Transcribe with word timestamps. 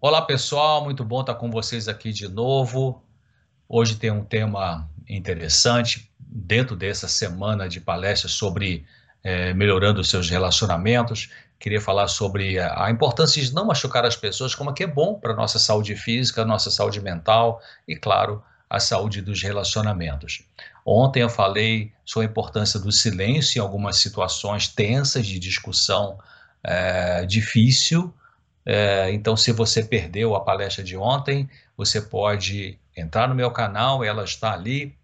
Olá 0.00 0.22
pessoal, 0.22 0.84
muito 0.84 1.04
bom 1.04 1.22
estar 1.22 1.34
com 1.34 1.50
vocês 1.50 1.88
aqui 1.88 2.12
de 2.12 2.28
novo. 2.28 3.02
Hoje 3.68 3.96
tem 3.96 4.12
um 4.12 4.22
tema 4.22 4.88
interessante 5.08 6.08
dentro 6.20 6.76
dessa 6.76 7.08
semana 7.08 7.68
de 7.68 7.80
palestras 7.80 8.30
sobre 8.30 8.86
é, 9.24 9.52
melhorando 9.52 10.00
os 10.00 10.08
seus 10.08 10.30
relacionamentos. 10.30 11.30
Queria 11.58 11.80
falar 11.80 12.06
sobre 12.06 12.60
a 12.60 12.88
importância 12.92 13.42
de 13.42 13.52
não 13.52 13.64
machucar 13.64 14.06
as 14.06 14.14
pessoas, 14.14 14.54
como 14.54 14.70
é 14.70 14.72
que 14.72 14.84
é 14.84 14.86
bom 14.86 15.14
para 15.18 15.32
a 15.32 15.36
nossa 15.36 15.58
saúde 15.58 15.96
física, 15.96 16.44
nossa 16.44 16.70
saúde 16.70 17.00
mental 17.00 17.60
e, 17.88 17.96
claro, 17.96 18.40
a 18.70 18.78
saúde 18.78 19.20
dos 19.20 19.42
relacionamentos. 19.42 20.44
Ontem 20.86 21.22
eu 21.22 21.28
falei 21.28 21.92
sobre 22.04 22.28
a 22.28 22.30
importância 22.30 22.78
do 22.78 22.92
silêncio 22.92 23.58
em 23.58 23.62
algumas 23.62 23.96
situações 23.96 24.68
tensas 24.68 25.26
de 25.26 25.40
discussão 25.40 26.20
é, 26.62 27.26
difícil, 27.26 28.14
é, 28.70 29.10
então, 29.12 29.34
se 29.34 29.50
você 29.50 29.82
perdeu 29.82 30.34
a 30.34 30.42
palestra 30.42 30.84
de 30.84 30.94
ontem, 30.94 31.48
você 31.74 32.02
pode 32.02 32.78
entrar 32.94 33.26
no 33.26 33.34
meu 33.34 33.50
canal, 33.50 34.04
ela 34.04 34.24
está 34.24 34.52
ali 34.52 34.94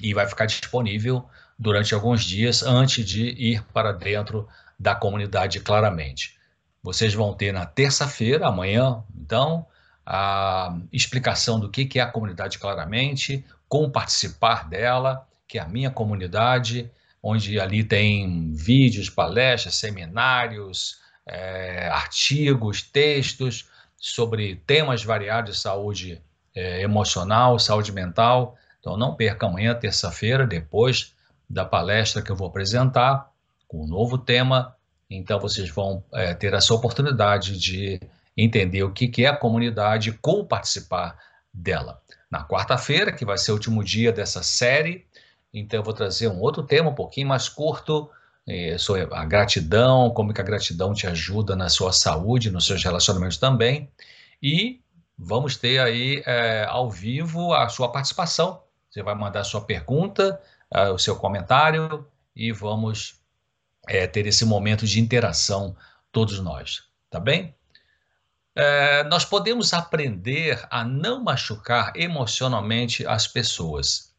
e 0.00 0.14
vai 0.14 0.28
ficar 0.28 0.46
disponível 0.46 1.28
durante 1.58 1.92
alguns 1.92 2.22
dias 2.22 2.62
antes 2.62 3.04
de 3.04 3.30
ir 3.30 3.64
para 3.72 3.90
dentro 3.90 4.46
da 4.78 4.94
comunidade 4.94 5.58
claramente. 5.58 6.38
Vocês 6.84 7.12
vão 7.12 7.34
ter 7.34 7.52
na 7.52 7.66
terça-feira, 7.66 8.46
amanhã, 8.46 9.02
então, 9.12 9.66
a 10.06 10.78
explicação 10.92 11.58
do 11.58 11.68
que 11.68 11.98
é 11.98 12.02
a 12.02 12.06
comunidade 12.06 12.60
claramente, 12.60 13.44
como 13.68 13.90
participar 13.90 14.68
dela, 14.68 15.26
que 15.48 15.58
é 15.58 15.62
a 15.62 15.66
minha 15.66 15.90
comunidade, 15.90 16.88
onde 17.20 17.58
ali 17.58 17.82
tem 17.82 18.52
vídeos, 18.52 19.10
palestras, 19.10 19.74
seminários, 19.74 21.02
é, 21.26 21.88
artigos, 21.88 22.82
textos 22.82 23.68
sobre 23.96 24.56
temas 24.66 25.02
variados 25.02 25.56
de 25.56 25.60
saúde 25.60 26.22
é, 26.54 26.82
emocional, 26.82 27.58
saúde 27.58 27.92
mental. 27.92 28.56
Então 28.80 28.96
não 28.96 29.14
perca 29.14 29.46
amanhã, 29.46 29.74
terça-feira, 29.74 30.46
depois 30.46 31.14
da 31.48 31.64
palestra 31.64 32.22
que 32.22 32.30
eu 32.30 32.36
vou 32.36 32.48
apresentar, 32.48 33.30
com 33.66 33.84
um 33.84 33.86
novo 33.86 34.18
tema. 34.18 34.76
Então 35.08 35.40
vocês 35.40 35.70
vão 35.70 36.04
é, 36.12 36.34
ter 36.34 36.52
essa 36.52 36.74
oportunidade 36.74 37.58
de 37.58 38.00
entender 38.36 38.82
o 38.82 38.92
que, 38.92 39.08
que 39.08 39.24
é 39.24 39.28
a 39.28 39.36
comunidade 39.36 40.10
e 40.10 40.12
como 40.12 40.44
participar 40.44 41.16
dela. 41.52 42.02
Na 42.30 42.44
quarta-feira, 42.44 43.12
que 43.12 43.24
vai 43.24 43.38
ser 43.38 43.52
o 43.52 43.54
último 43.54 43.82
dia 43.84 44.12
dessa 44.12 44.42
série, 44.42 45.06
então 45.52 45.78
eu 45.78 45.84
vou 45.84 45.94
trazer 45.94 46.26
um 46.28 46.40
outro 46.40 46.64
tema 46.64 46.90
um 46.90 46.94
pouquinho 46.94 47.28
mais 47.28 47.48
curto, 47.48 48.10
sobre 48.78 49.08
a 49.10 49.24
gratidão, 49.24 50.10
como 50.10 50.32
que 50.32 50.40
a 50.40 50.44
gratidão 50.44 50.92
te 50.92 51.06
ajuda 51.06 51.56
na 51.56 51.68
sua 51.68 51.92
saúde, 51.92 52.50
nos 52.50 52.66
seus 52.66 52.84
relacionamentos 52.84 53.38
também. 53.38 53.90
E 54.42 54.80
vamos 55.16 55.56
ter 55.56 55.78
aí 55.78 56.22
é, 56.26 56.66
ao 56.68 56.90
vivo 56.90 57.54
a 57.54 57.68
sua 57.68 57.90
participação. 57.90 58.62
Você 58.90 59.02
vai 59.02 59.14
mandar 59.14 59.40
a 59.40 59.44
sua 59.44 59.60
pergunta, 59.62 60.40
uh, 60.74 60.92
o 60.92 60.98
seu 60.98 61.16
comentário 61.16 62.06
e 62.34 62.52
vamos 62.52 63.20
é, 63.88 64.06
ter 64.06 64.26
esse 64.26 64.44
momento 64.44 64.86
de 64.86 65.00
interação 65.00 65.76
todos 66.12 66.38
nós, 66.40 66.84
tá 67.10 67.18
bem? 67.18 67.54
É, 68.54 69.02
nós 69.04 69.24
podemos 69.24 69.74
aprender 69.74 70.64
a 70.70 70.84
não 70.84 71.24
machucar 71.24 71.92
emocionalmente 71.96 73.04
as 73.04 73.26
pessoas. 73.26 74.14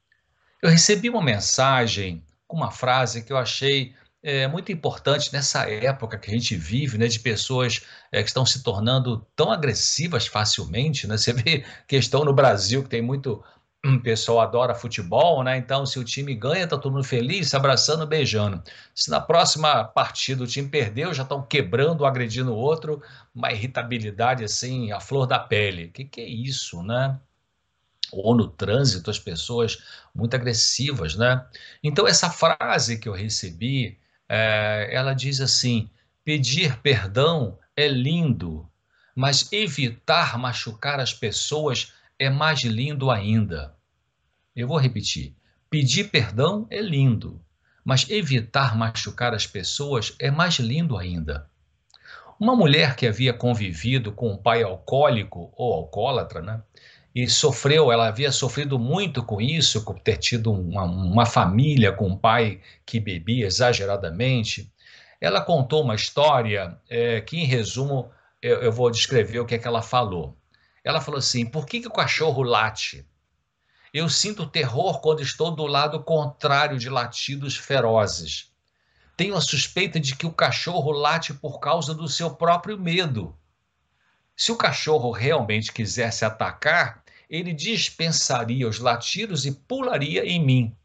Eu 0.61 0.69
recebi 0.69 1.09
uma 1.09 1.23
mensagem 1.23 2.21
com 2.45 2.57
uma 2.57 2.71
frase 2.71 3.23
que 3.23 3.31
eu 3.31 3.37
achei 3.37 3.95
é 4.25 4.47
muito 4.47 4.71
importante 4.71 5.31
nessa 5.31 5.69
época 5.69 6.17
que 6.17 6.31
a 6.31 6.33
gente 6.33 6.55
vive, 6.55 6.97
né, 6.97 7.07
de 7.07 7.19
pessoas 7.19 7.85
é, 8.11 8.23
que 8.23 8.27
estão 8.27 8.43
se 8.43 8.63
tornando 8.63 9.23
tão 9.35 9.51
agressivas 9.51 10.25
facilmente, 10.25 11.05
né? 11.05 11.15
Você 11.15 11.31
vê 11.31 11.63
questão 11.87 12.25
no 12.25 12.33
Brasil 12.33 12.81
que 12.81 12.89
tem 12.89 13.03
muito 13.03 13.43
um 13.85 13.99
pessoal 13.99 14.39
adora 14.41 14.73
futebol, 14.73 15.43
né? 15.43 15.57
Então, 15.57 15.85
se 15.85 15.99
o 15.99 16.03
time 16.03 16.33
ganha, 16.33 16.67
tá 16.67 16.75
todo 16.75 16.93
mundo 16.93 17.03
feliz, 17.03 17.49
se 17.49 17.55
abraçando, 17.55 18.07
beijando. 18.07 18.63
Se 18.95 19.11
na 19.11 19.21
próxima 19.21 19.83
partida 19.83 20.43
o 20.43 20.47
time 20.47 20.67
perdeu, 20.67 21.13
já 21.13 21.21
estão 21.21 21.43
quebrando, 21.43 22.03
agredindo 22.03 22.51
o 22.51 22.57
outro, 22.57 23.03
uma 23.33 23.51
irritabilidade 23.51 24.43
assim, 24.43 24.91
a 24.91 24.99
flor 24.99 25.27
da 25.27 25.37
pele. 25.37 25.85
O 25.85 25.91
que, 25.91 26.03
que 26.03 26.21
é 26.21 26.27
isso, 26.27 26.81
né? 26.81 27.19
Ou 28.11 28.33
no 28.35 28.47
trânsito, 28.47 29.11
as 29.11 29.19
pessoas 29.19 29.77
muito 30.15 30.33
agressivas, 30.35 31.15
né? 31.15 31.45
Então, 31.83 32.07
essa 32.07 32.31
frase 32.31 32.97
que 32.97 33.07
eu 33.07 33.13
recebi 33.13 33.99
é, 34.27 34.89
ela 34.91 35.13
diz 35.13 35.41
assim: 35.41 35.89
pedir 36.23 36.79
perdão 36.81 37.57
é 37.75 37.87
lindo, 37.87 38.69
mas 39.15 39.51
evitar 39.51 40.37
machucar 40.37 40.99
as 40.99 41.13
pessoas 41.13 41.93
é 42.17 42.29
mais 42.29 42.61
lindo 42.61 43.11
ainda. 43.11 43.75
Eu 44.55 44.67
vou 44.67 44.77
repetir: 44.77 45.35
pedir 45.69 46.09
perdão 46.09 46.67
é 46.69 46.81
lindo, 46.81 47.41
mas 47.83 48.09
evitar 48.09 48.75
machucar 48.75 49.33
as 49.33 49.45
pessoas 49.45 50.15
é 50.19 50.31
mais 50.31 50.55
lindo 50.55 50.97
ainda. 50.97 51.49
Uma 52.39 52.55
mulher 52.55 52.95
que 52.95 53.07
havia 53.07 53.33
convivido 53.33 54.11
com 54.11 54.31
um 54.31 54.37
pai 54.37 54.61
alcoólico 54.61 55.53
ou 55.55 55.73
alcoólatra, 55.73 56.41
né? 56.41 56.61
E 57.15 57.29
sofreu, 57.29 57.93
ela 57.93 58.09
havia 58.09 58.29
sofrido 58.29 58.77
muito 58.77 59.23
com 59.23 59.39
isso, 59.39 59.85
por 59.85 59.97
ter 59.99 60.17
tido 60.17 60.51
uma, 60.51 60.83
uma 60.83 61.25
família 61.25 61.93
com 61.93 62.09
um 62.09 62.17
pai 62.17 62.59
que 62.85 62.99
bebia 62.99 63.45
exageradamente. 63.47 64.69
Ela 65.21 65.39
contou 65.39 65.81
uma 65.81 65.95
história 65.95 66.77
é, 66.89 67.21
que, 67.21 67.37
em 67.37 67.45
resumo, 67.45 68.11
eu, 68.41 68.61
eu, 68.61 68.71
vou 68.71 68.91
descrever 68.91 69.39
o 69.39 69.45
que 69.45 69.55
é 69.55 69.57
que 69.57 69.65
ela 69.65 69.81
falou. 69.81 70.37
Ela 70.83 70.99
falou 70.99 71.19
assim: 71.19 71.45
por 71.45 71.65
que, 71.65 71.79
que 71.79 71.87
o 71.87 71.93
cachorro 71.93 72.43
late? 72.43 73.07
Eu 73.93 74.09
sinto 74.09 74.45
terror 74.45 74.99
quando 74.99 75.21
estou 75.21 75.51
do 75.51 75.65
lado 75.65 76.03
contrário 76.03 76.77
de 76.77 76.89
latidos 76.89 77.55
ferozes. 77.55 78.51
Tenho 79.15 79.37
a 79.37 79.41
suspeita 79.41 80.01
de 80.01 80.17
que 80.17 80.25
o 80.25 80.33
cachorro 80.33 80.91
late 80.91 81.33
por 81.33 81.61
causa 81.61 81.93
do 81.93 82.09
seu 82.09 82.35
próprio 82.35 82.77
medo. 82.77 83.33
Se 84.35 84.51
o 84.51 84.57
cachorro 84.57 85.11
realmente 85.11 85.71
quisesse 85.71 86.25
atacar, 86.25 87.04
ele 87.29 87.53
dispensaria 87.53 88.67
os 88.67 88.79
latidos 88.79 89.45
e 89.45 89.51
pularia 89.51 90.25
em 90.25 90.43
mim. 90.43 90.75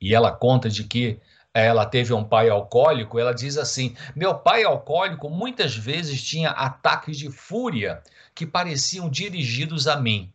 E 0.00 0.14
ela 0.14 0.30
conta 0.30 0.68
de 0.68 0.84
que 0.84 1.20
ela 1.52 1.86
teve 1.86 2.12
um 2.12 2.22
pai 2.22 2.50
alcoólico, 2.50 3.18
ela 3.18 3.32
diz 3.32 3.56
assim: 3.56 3.96
Meu 4.14 4.34
pai 4.34 4.62
alcoólico 4.62 5.30
muitas 5.30 5.74
vezes 5.74 6.22
tinha 6.22 6.50
ataques 6.50 7.16
de 7.16 7.30
fúria 7.30 8.02
que 8.34 8.46
pareciam 8.46 9.08
dirigidos 9.08 9.88
a 9.88 9.96
mim. 9.96 10.30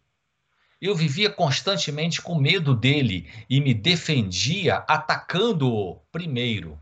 Eu 0.82 0.96
vivia 0.96 1.30
constantemente 1.30 2.20
com 2.20 2.34
medo 2.34 2.76
dele 2.76 3.30
e 3.48 3.62
me 3.62 3.72
defendia 3.72 4.78
atacando-o 4.88 6.02
primeiro. 6.12 6.80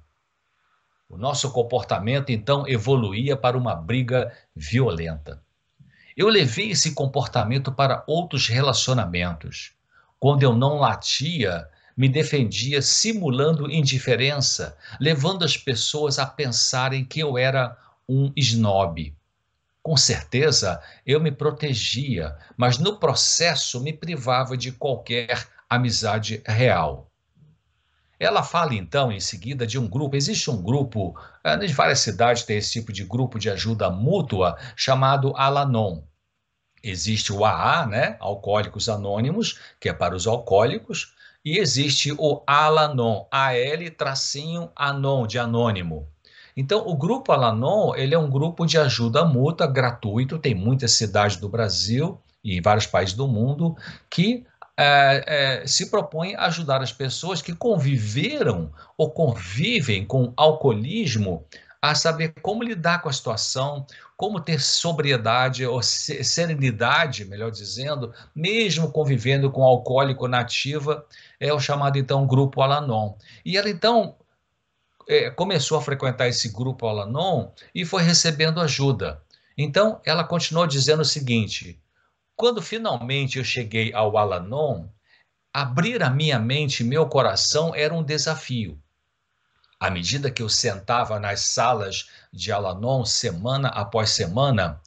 O 1.09 1.17
nosso 1.17 1.51
comportamento 1.51 2.29
então 2.29 2.65
evoluía 2.65 3.35
para 3.35 3.57
uma 3.57 3.75
briga 3.75 4.31
violenta. 4.55 5.43
Eu 6.19 6.27
levei 6.27 6.71
esse 6.71 6.91
comportamento 6.91 7.71
para 7.71 8.03
outros 8.05 8.49
relacionamentos. 8.49 9.71
Quando 10.19 10.43
eu 10.43 10.53
não 10.53 10.75
latia, 10.75 11.65
me 11.95 12.09
defendia 12.09 12.81
simulando 12.81 13.71
indiferença, 13.71 14.75
levando 14.99 15.45
as 15.45 15.55
pessoas 15.55 16.19
a 16.19 16.25
pensarem 16.25 17.05
que 17.05 17.21
eu 17.21 17.37
era 17.37 17.77
um 18.05 18.33
snob. 18.35 19.15
Com 19.81 19.95
certeza, 19.95 20.83
eu 21.05 21.21
me 21.21 21.31
protegia, 21.31 22.35
mas 22.57 22.77
no 22.77 22.99
processo 22.99 23.79
me 23.79 23.93
privava 23.93 24.57
de 24.57 24.73
qualquer 24.73 25.47
amizade 25.69 26.43
real. 26.45 27.09
Ela 28.19 28.43
fala 28.43 28.75
então 28.75 29.09
em 29.09 29.21
seguida 29.21 29.65
de 29.65 29.79
um 29.79 29.87
grupo, 29.87 30.17
existe 30.17 30.51
um 30.51 30.61
grupo, 30.61 31.17
eh, 31.45 31.65
em 31.65 31.71
várias 31.71 31.99
cidades 31.99 32.43
tem 32.43 32.57
esse 32.57 32.73
tipo 32.73 32.91
de 32.91 33.05
grupo 33.05 33.39
de 33.39 33.49
ajuda 33.49 33.89
mútua 33.89 34.57
chamado 34.75 35.33
Alanon. 35.37 36.08
Existe 36.83 37.33
o 37.33 37.43
AA, 37.45 37.85
né, 37.85 38.17
Alcoólicos 38.19 38.89
Anônimos, 38.89 39.59
que 39.79 39.89
é 39.89 39.93
para 39.93 40.15
os 40.15 40.27
alcoólicos, 40.27 41.13
e 41.43 41.57
existe 41.57 42.11
o 42.17 42.43
Alanon, 42.45 43.25
AL-Anon, 43.31 45.27
de 45.27 45.39
anônimo. 45.39 46.07
Então, 46.55 46.85
o 46.85 46.95
grupo 46.95 47.31
Alanon, 47.31 47.95
ele 47.95 48.13
é 48.13 48.19
um 48.19 48.29
grupo 48.29 48.65
de 48.65 48.77
ajuda 48.77 49.23
mútua 49.23 49.65
gratuito, 49.65 50.37
tem 50.37 50.53
muitas 50.53 50.91
cidades 50.91 51.37
do 51.37 51.47
Brasil 51.47 52.19
e 52.43 52.57
em 52.57 52.61
vários 52.61 52.85
países 52.85 53.15
do 53.15 53.27
mundo 53.27 53.75
que 54.09 54.45
é, 54.75 55.23
é, 55.61 55.67
se 55.67 55.89
propõe 55.89 56.35
a 56.35 56.45
ajudar 56.45 56.81
as 56.81 56.91
pessoas 56.91 57.41
que 57.41 57.53
conviveram 57.53 58.71
ou 58.97 59.11
convivem 59.11 60.05
com 60.05 60.33
alcoolismo 60.37 61.45
a 61.81 61.95
saber 61.95 62.33
como 62.41 62.63
lidar 62.63 63.01
com 63.01 63.09
a 63.09 63.13
situação, 63.13 63.85
como 64.17 64.41
ter 64.41 64.59
sobriedade 64.59 65.65
ou 65.65 65.81
serenidade, 65.81 67.23
melhor 67.23 67.51
dizendo, 67.51 68.13
mesmo 68.35 68.91
convivendo 68.91 69.49
com 69.49 69.63
alcoólico 69.63 70.27
nativa, 70.27 71.05
é 71.39 71.53
o 71.53 71.59
chamado 71.59 71.97
então 71.97 72.27
grupo 72.27 72.61
Alanon. 72.61 73.15
E 73.45 73.57
ela 73.57 73.69
então 73.69 74.17
é, 75.07 75.31
começou 75.31 75.77
a 75.77 75.81
frequentar 75.81 76.27
esse 76.27 76.49
grupo 76.49 76.85
Alanon 76.85 77.49
e 77.73 77.85
foi 77.85 78.03
recebendo 78.03 78.59
ajuda. 78.59 79.21
Então, 79.57 79.99
ela 80.05 80.23
continuou 80.23 80.67
dizendo 80.67 81.01
o 81.01 81.05
seguinte: 81.05 81.81
quando 82.35 82.61
finalmente 82.61 83.37
eu 83.37 83.43
cheguei 83.43 83.93
ao 83.93 84.17
Alanon, 84.17 84.87
abrir 85.53 86.03
a 86.03 86.09
minha 86.09 86.37
mente 86.37 86.81
e 86.81 86.85
meu 86.85 87.07
coração 87.07 87.73
era 87.73 87.93
um 87.93 88.03
desafio. 88.03 88.79
À 89.79 89.89
medida 89.89 90.29
que 90.29 90.41
eu 90.41 90.49
sentava 90.49 91.19
nas 91.19 91.39
salas 91.39 92.09
de 92.33 92.51
Alanon 92.51 93.05
semana 93.05 93.69
após 93.69 94.09
semana, 94.09 94.81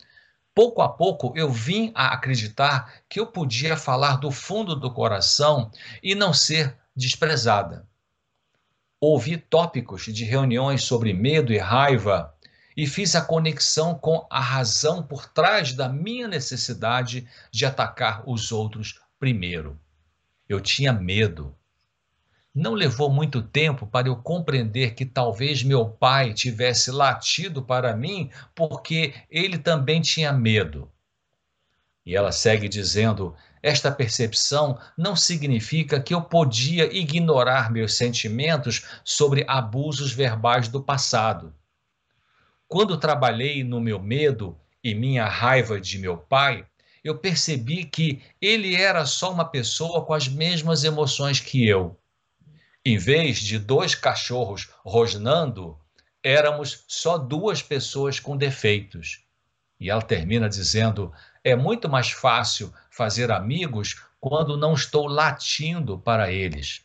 pouco 0.55 0.83
a 0.83 0.89
pouco 0.89 1.33
eu 1.35 1.51
vim 1.51 1.91
a 1.95 2.09
acreditar 2.09 2.93
que 3.09 3.19
eu 3.19 3.27
podia 3.27 3.75
falar 3.75 4.17
do 4.17 4.31
fundo 4.31 4.77
do 4.77 4.93
coração 4.93 5.71
e 6.03 6.15
não 6.15 6.35
ser 6.35 6.77
desprezada. 6.95 7.87
Ouvi 9.01 9.39
tópicos 9.39 10.05
de 10.05 10.25
reuniões 10.25 10.85
sobre 10.85 11.15
medo 11.15 11.55
e 11.55 11.59
raiva 11.59 12.35
e 12.77 12.87
fiz 12.87 13.17
a 13.17 13.23
conexão 13.23 13.95
com 13.95 14.27
a 14.31 14.41
razão 14.41 15.03
por 15.03 15.27
trás 15.27 15.73
da 15.73 15.89
minha 15.89 16.29
necessidade 16.29 17.27
de 17.51 17.65
atacar 17.65 18.23
os 18.29 18.53
outros 18.53 19.01
primeiro. 19.19 19.81
Eu 20.49 20.61
tinha 20.61 20.93
medo. 20.93 21.57
Não 22.55 22.75
levou 22.75 23.11
muito 23.11 23.41
tempo 23.41 23.87
para 23.87 24.09
eu 24.09 24.17
compreender 24.17 24.95
que 24.95 25.07
talvez 25.07 25.63
meu 25.63 25.89
pai 25.89 26.35
tivesse 26.35 26.91
latido 26.91 27.63
para 27.63 27.97
mim 27.97 28.31
porque 28.55 29.15
ele 29.31 29.57
também 29.57 30.03
tinha 30.03 30.33
medo. 30.35 30.91
E 32.05 32.15
ela 32.15 32.31
segue 32.31 32.69
dizendo: 32.69 33.35
esta 33.63 33.91
percepção 33.91 34.79
não 34.99 35.17
significa 35.17 35.99
que 35.99 36.13
eu 36.13 36.21
podia 36.21 36.93
ignorar 36.93 37.71
meus 37.71 37.95
sentimentos 37.95 38.85
sobre 39.05 39.45
abusos 39.49 40.13
verbais 40.13 40.69
do 40.69 40.83
passado. 40.83 41.55
Quando 42.69 42.99
trabalhei 42.99 43.63
no 43.63 43.81
meu 43.81 44.01
medo 44.01 44.59
e 44.83 44.95
minha 44.95 45.27
raiva 45.27 45.81
de 45.81 45.99
meu 45.99 46.19
pai, 46.19 46.67
eu 47.05 47.17
percebi 47.19 47.85
que 47.85 48.21
ele 48.41 48.75
era 48.75 49.07
só 49.07 49.33
uma 49.33 49.45
pessoa 49.45 50.05
com 50.05 50.13
as 50.13 50.29
mesmas 50.29 50.85
emoções 50.85 51.41
que 51.41 51.67
eu. 51.67 51.97
Em 52.85 52.99
vez 52.99 53.39
de 53.39 53.61
dois 53.61 53.95
cachorros 53.95 54.69
rosnando, 54.85 55.79
éramos 56.23 56.85
só 56.89 57.17
duas 57.17 57.63
pessoas 57.63 58.19
com 58.19 58.37
defeitos. 58.37 59.25
E 59.79 59.89
ela 59.89 60.03
termina 60.03 60.49
dizendo: 60.49 61.13
é 61.45 61.55
muito 61.55 61.89
mais 61.89 62.11
fácil 62.11 62.73
fazer 62.91 63.31
amigos 63.31 64.03
quando 64.21 64.57
não 64.57 64.75
estou 64.75 65.07
latindo 65.07 65.99
para 65.99 66.33
eles. 66.33 66.85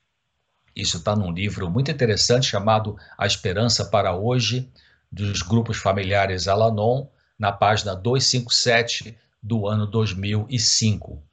Isso 0.76 0.98
está 0.98 1.16
num 1.16 1.32
livro 1.32 1.70
muito 1.70 1.90
interessante 1.90 2.46
chamado 2.46 2.96
A 3.18 3.26
Esperança 3.26 3.86
para 3.86 4.16
Hoje, 4.16 4.72
dos 5.12 5.42
grupos 5.42 5.78
familiares 5.78 6.48
Alanon, 6.48 7.08
na 7.40 7.52
página 7.52 7.96
257 7.96 9.18
do 9.42 9.68
ano 9.68 9.88
2005. 9.88 11.27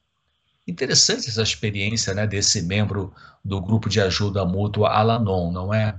Interessante 0.66 1.28
essa 1.28 1.42
experiência 1.42 2.14
né, 2.14 2.26
desse 2.26 2.62
membro 2.62 3.12
do 3.44 3.60
grupo 3.60 3.88
de 3.88 4.00
ajuda 4.00 4.44
mútua 4.44 4.90
Alanon, 4.90 5.52
não 5.52 5.74
é? 5.74 5.98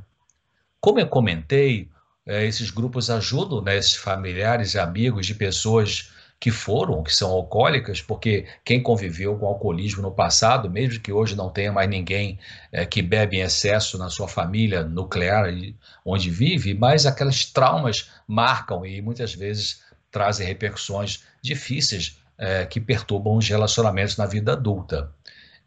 Como 0.82 1.00
eu 1.00 1.08
comentei, 1.08 1.90
é, 2.26 2.46
esses 2.46 2.72
grupos 2.72 3.10
ajudam 3.10 3.62
né, 3.62 3.78
esses 3.78 3.96
familiares 3.96 4.74
e 4.74 4.80
amigos 4.80 5.28
de 5.28 5.36
pessoas 5.36 6.12
que 6.40 6.52
foram, 6.52 7.02
que 7.04 7.14
são 7.14 7.32
alcoólicas, 7.32 8.02
porque 8.02 8.46
quem 8.64 8.82
conviveu 8.82 9.38
com 9.38 9.46
alcoolismo 9.46 10.02
no 10.02 10.12
passado, 10.12 10.70
mesmo 10.70 11.00
que 11.00 11.12
hoje 11.12 11.36
não 11.36 11.50
tenha 11.50 11.72
mais 11.72 11.90
ninguém 11.90 12.40
é, 12.72 12.86
que 12.86 13.02
bebe 13.02 13.38
em 13.38 13.42
excesso 13.42 13.98
na 13.98 14.10
sua 14.10 14.28
família 14.28 14.84
nuclear 14.84 15.46
onde 16.04 16.30
vive, 16.30 16.74
mas 16.74 17.06
aquelas 17.06 17.46
traumas 17.46 18.10
marcam 18.28 18.86
e 18.86 19.02
muitas 19.02 19.34
vezes 19.34 19.82
trazem 20.12 20.46
repercussões 20.46 21.24
difíceis 21.42 22.20
é, 22.38 22.66
que 22.66 22.80
perturbam 22.80 23.38
os 23.38 23.48
relacionamentos 23.48 24.18
na 24.18 24.26
vida 24.26 24.54
adulta. 24.54 25.12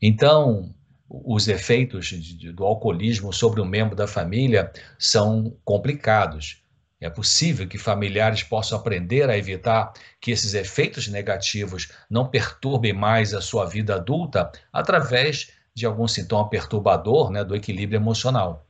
Então, 0.01 0.75
os 1.09 1.49
efeitos 1.49 2.13
do 2.55 2.65
alcoolismo 2.65 3.33
sobre 3.33 3.61
um 3.61 3.65
membro 3.65 3.97
da 3.97 4.07
família 4.07 4.71
são 4.99 5.57
complicados. 5.65 6.63
É 7.01 7.09
possível 7.09 7.67
que 7.67 7.79
familiares 7.79 8.43
possam 8.43 8.79
aprender 8.79 9.31
a 9.31 9.39
evitar 9.39 9.93
que 10.21 10.31
esses 10.31 10.53
efeitos 10.55 11.07
negativos 11.07 11.89
não 12.11 12.27
perturbem 12.27 12.93
mais 12.93 13.33
a 13.33 13.41
sua 13.41 13.65
vida 13.65 13.95
adulta 13.95 14.51
através 14.73 15.53
de 15.75 15.87
algum 15.87 16.09
sintoma 16.09 16.51
perturbador 16.51 17.31
né, 17.31 17.45
do 17.45 17.55
equilíbrio 17.55 17.99
emocional. 17.99 18.67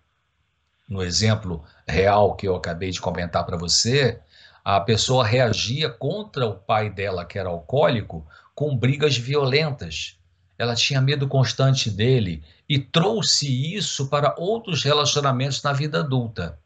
No 0.86 1.02
exemplo 1.02 1.64
real 1.86 2.36
que 2.36 2.46
eu 2.46 2.54
acabei 2.54 2.90
de 2.90 3.00
comentar 3.00 3.44
para 3.44 3.56
você, 3.56 4.20
a 4.64 4.80
pessoa 4.80 5.26
reagia 5.26 5.88
contra 5.88 6.46
o 6.46 6.54
pai 6.54 6.90
dela, 6.90 7.24
que 7.24 7.38
era 7.38 7.48
alcoólico, 7.48 8.26
com 8.54 8.76
brigas 8.76 9.16
violentas. 9.16 10.18
Ela 10.58 10.74
tinha 10.74 11.00
medo 11.00 11.28
constante 11.28 11.90
dele 11.90 12.42
e 12.68 12.78
trouxe 12.78 13.46
isso 13.74 14.08
para 14.08 14.34
outros 14.36 14.82
relacionamentos 14.82 15.62
na 15.62 15.72
vida 15.72 16.00
adulta. 16.00 16.58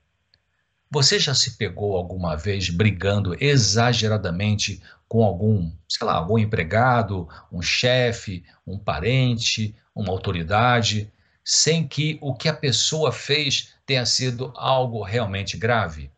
Você 0.90 1.18
já 1.18 1.34
se 1.34 1.56
pegou 1.56 1.96
alguma 1.96 2.36
vez 2.36 2.68
brigando 2.68 3.36
exageradamente 3.42 4.82
com 5.08 5.22
algum, 5.22 5.70
sei 5.88 6.06
lá, 6.06 6.14
algum 6.14 6.38
empregado, 6.38 7.28
um 7.50 7.60
chefe, 7.60 8.44
um 8.66 8.78
parente, 8.78 9.74
uma 9.94 10.10
autoridade, 10.10 11.12
sem 11.44 11.86
que 11.86 12.18
o 12.20 12.34
que 12.34 12.48
a 12.48 12.54
pessoa 12.54 13.12
fez 13.12 13.74
tenha 13.84 14.06
sido 14.06 14.52
algo 14.56 15.02
realmente 15.02 15.56
grave? 15.56 16.10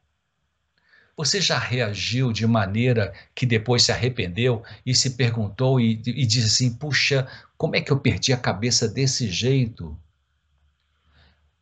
Você 1.17 1.41
já 1.41 1.59
reagiu 1.59 2.33
de 2.33 2.47
maneira 2.47 3.13
que 3.35 3.47
depois 3.47 3.85
se 3.85 3.93
arrependeu 3.93 4.63
e 4.85 4.95
se 4.95 5.11
perguntou 5.11 5.81
e, 5.81 6.03
e 6.07 6.27
disse 6.27 6.47
assim: 6.47 6.75
puxa, 6.75 7.27
como 7.57 7.77
é 7.77 7.81
que 7.81 7.93
eu 7.93 8.01
perdi 8.01 8.33
a 8.33 8.37
cabeça 8.37 8.89
desse 8.89 9.31
jeito? 9.31 9.97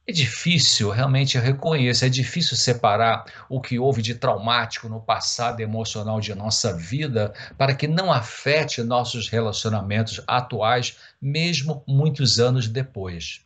É 0.05 0.11
difícil, 0.11 0.91
realmente 0.91 1.37
eu 1.37 1.43
reconheço, 1.43 2.05
é 2.05 2.09
difícil 2.09 2.57
separar 2.57 3.25
o 3.49 3.61
que 3.61 3.79
houve 3.79 4.03
de 4.03 4.17
traumático 4.17 4.89
no 4.89 5.01
passado 5.01 5.61
emocional 5.61 6.21
de 6.21 6.35
nossa 6.35 6.77
vida 6.77 7.33
para 7.57 7.73
que 7.73 7.87
não 7.87 8.11
afete 8.11 8.83
nossos 8.83 9.29
relacionamentos 9.29 10.21
atuais, 10.27 10.97
mesmo 11.21 11.85
muitos 11.87 12.41
anos 12.41 12.67
depois. 12.67 13.43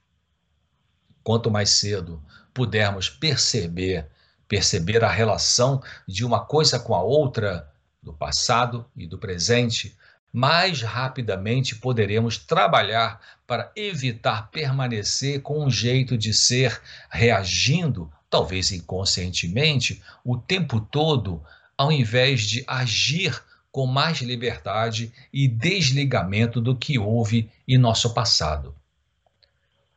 Quanto 1.22 1.50
mais 1.50 1.70
cedo 1.70 2.22
pudermos 2.54 3.10
perceber 3.10 4.08
perceber 4.48 5.04
a 5.04 5.10
relação 5.10 5.82
de 6.06 6.24
uma 6.24 6.40
coisa 6.40 6.78
com 6.78 6.94
a 6.94 7.02
outra, 7.02 7.68
do 8.02 8.12
passado 8.12 8.86
e 8.96 9.06
do 9.06 9.18
presente, 9.18 9.96
mais 10.32 10.82
rapidamente 10.82 11.74
poderemos 11.74 12.38
trabalhar 12.38 13.20
para 13.46 13.72
evitar 13.74 14.50
permanecer 14.50 15.40
com 15.40 15.64
um 15.64 15.70
jeito 15.70 16.16
de 16.16 16.32
ser 16.32 16.80
reagindo, 17.10 18.12
talvez 18.28 18.70
inconscientemente, 18.70 20.02
o 20.24 20.36
tempo 20.36 20.80
todo, 20.80 21.42
ao 21.76 21.90
invés 21.90 22.42
de 22.42 22.64
agir 22.66 23.42
com 23.72 23.86
mais 23.86 24.18
liberdade 24.18 25.12
e 25.32 25.48
desligamento 25.48 26.60
do 26.60 26.76
que 26.76 26.98
houve 26.98 27.50
em 27.66 27.76
nosso 27.76 28.14
passado. 28.14 28.74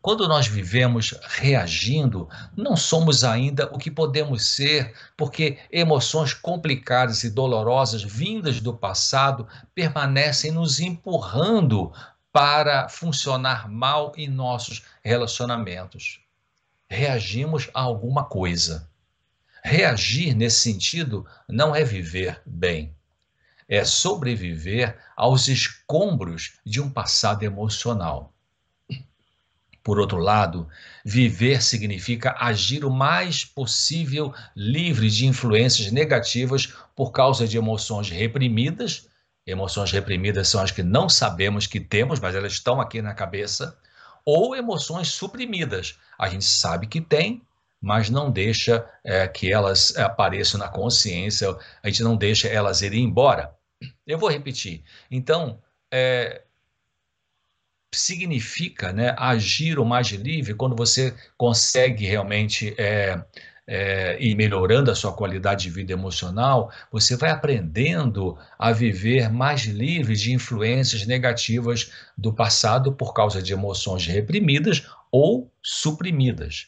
Quando 0.02 0.30
nós 0.30 0.48
vivemos 0.48 1.14
reagindo, 1.28 2.30
não 2.56 2.78
somos 2.78 3.26
ainda 3.26 3.70
o 3.74 3.78
que 3.78 3.92
podemos 3.92 4.48
ser, 4.48 4.94
porque 5.18 5.60
emoções 5.70 6.34
complicadas 6.34 7.26
e 7.26 7.30
dolorosas 7.30 8.02
vindas 8.02 8.62
do 8.62 8.74
passado 8.74 9.46
permanecem 9.76 10.52
nos 10.52 10.80
empurrando 10.80 11.92
para 12.32 12.88
funcionar 12.88 13.70
mal 13.70 14.14
em 14.16 14.30
nossos 14.30 14.84
relacionamentos. 15.04 16.22
Reagimos 16.88 17.70
a 17.74 17.82
alguma 17.82 18.24
coisa. 18.24 18.90
Reagir 19.62 20.34
nesse 20.34 20.62
sentido 20.62 21.26
não 21.48 21.76
é 21.76 21.84
viver 21.84 22.42
bem, 22.46 22.96
é 23.68 23.84
sobreviver 23.84 24.98
aos 25.18 25.50
escombros 25.50 26.54
de 26.66 26.80
um 26.80 26.90
passado 26.90 27.44
emocional. 27.44 28.34
Por 29.90 30.00
outro 30.00 30.20
lado, 30.20 30.70
viver 31.04 31.64
significa 31.64 32.36
agir 32.40 32.86
o 32.86 32.92
mais 32.92 33.44
possível 33.44 34.32
livre 34.56 35.10
de 35.10 35.26
influências 35.26 35.92
negativas 35.92 36.72
por 36.96 37.12
causa 37.12 37.48
de 37.48 37.58
emoções 37.58 38.08
reprimidas. 38.08 39.10
Emoções 39.48 39.92
reprimidas 39.92 40.48
são 40.48 40.62
as 40.62 40.70
que 40.70 40.84
não 40.84 41.10
sabemos 41.10 41.66
que 41.66 41.80
temos, 41.80 42.20
mas 42.20 42.36
elas 42.36 42.54
estão 42.54 42.80
aqui 42.80 43.02
na 43.02 43.16
cabeça. 43.16 43.76
Ou 44.24 44.56
emoções 44.56 45.08
suprimidas. 45.08 45.98
A 46.20 46.30
gente 46.30 46.46
sabe 46.46 46.86
que 46.86 47.02
tem, 47.02 47.42
mas 47.82 48.12
não 48.12 48.30
deixa 48.30 48.88
é, 49.04 49.28
que 49.28 49.52
elas 49.52 49.98
apareçam 49.98 50.60
na 50.60 50.68
consciência, 50.68 51.58
a 51.82 51.90
gente 51.90 52.04
não 52.04 52.16
deixa 52.16 52.48
elas 52.48 52.84
irem 52.84 53.06
embora. 53.06 53.56
Eu 54.06 54.20
vou 54.20 54.30
repetir. 54.30 54.84
Então, 55.10 55.60
é, 55.92 56.44
significa 57.94 58.94
né, 58.94 59.16
agir 59.18 59.80
o 59.80 59.86
mais 59.86 60.08
livre 60.08 60.54
quando 60.54 60.76
você 60.76 61.14
consegue 61.38 62.06
realmente 62.06 62.74
é, 62.78 63.22
é, 63.68 64.18
e 64.20 64.34
melhorando 64.36 64.90
a 64.90 64.96
sua 64.96 65.14
qualidade 65.14 65.64
de 65.64 65.70
vida 65.70 65.94
emocional, 65.94 66.72
você 66.92 67.16
vai 67.16 67.30
aprendendo 67.30 68.38
a 68.58 68.72
viver 68.72 69.32
mais 69.32 69.62
livre 69.66 70.16
de 70.16 70.34
influências 70.34 71.06
negativas 71.06 71.92
do 72.18 72.34
passado 72.34 72.94
por 72.94 73.14
causa 73.14 73.42
de 73.42 73.54
emoções 73.54 74.06
reprimidas 74.08 74.88
ou 75.12 75.52
suprimidas. 75.62 76.68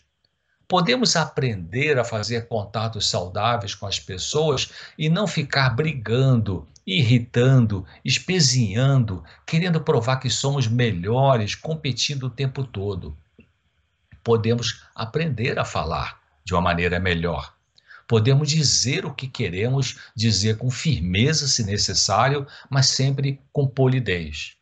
Podemos 0.72 1.18
aprender 1.18 2.00
a 2.00 2.06
fazer 2.06 2.48
contatos 2.48 3.10
saudáveis 3.10 3.76
com 3.76 3.86
as 3.86 4.00
pessoas 4.00 4.72
e 4.98 5.10
não 5.10 5.28
ficar 5.28 5.72
brigando, 5.72 6.66
irritando, 6.88 7.86
espezinhando, 8.06 9.22
querendo 9.46 9.82
provar 9.82 10.16
que 10.16 10.30
somos 10.30 10.70
melhores, 10.70 11.56
competindo 11.56 12.28
o 12.28 12.30
tempo 12.30 12.64
todo. 12.64 13.18
Podemos 14.24 14.86
aprender 14.96 15.60
a 15.60 15.66
falar 15.66 16.22
de 16.46 16.54
uma 16.54 16.62
maneira 16.62 17.02
melhor. 17.02 17.54
Podemos 18.08 18.48
dizer 18.48 19.06
o 19.06 19.14
que 19.14 19.28
queremos 19.28 20.00
dizer 20.16 20.58
com 20.58 20.72
firmeza, 20.72 21.50
se 21.50 21.66
necessário, 21.66 22.48
mas 22.70 22.86
sempre 22.86 23.42
com 23.52 23.68
polidez. 23.68 24.56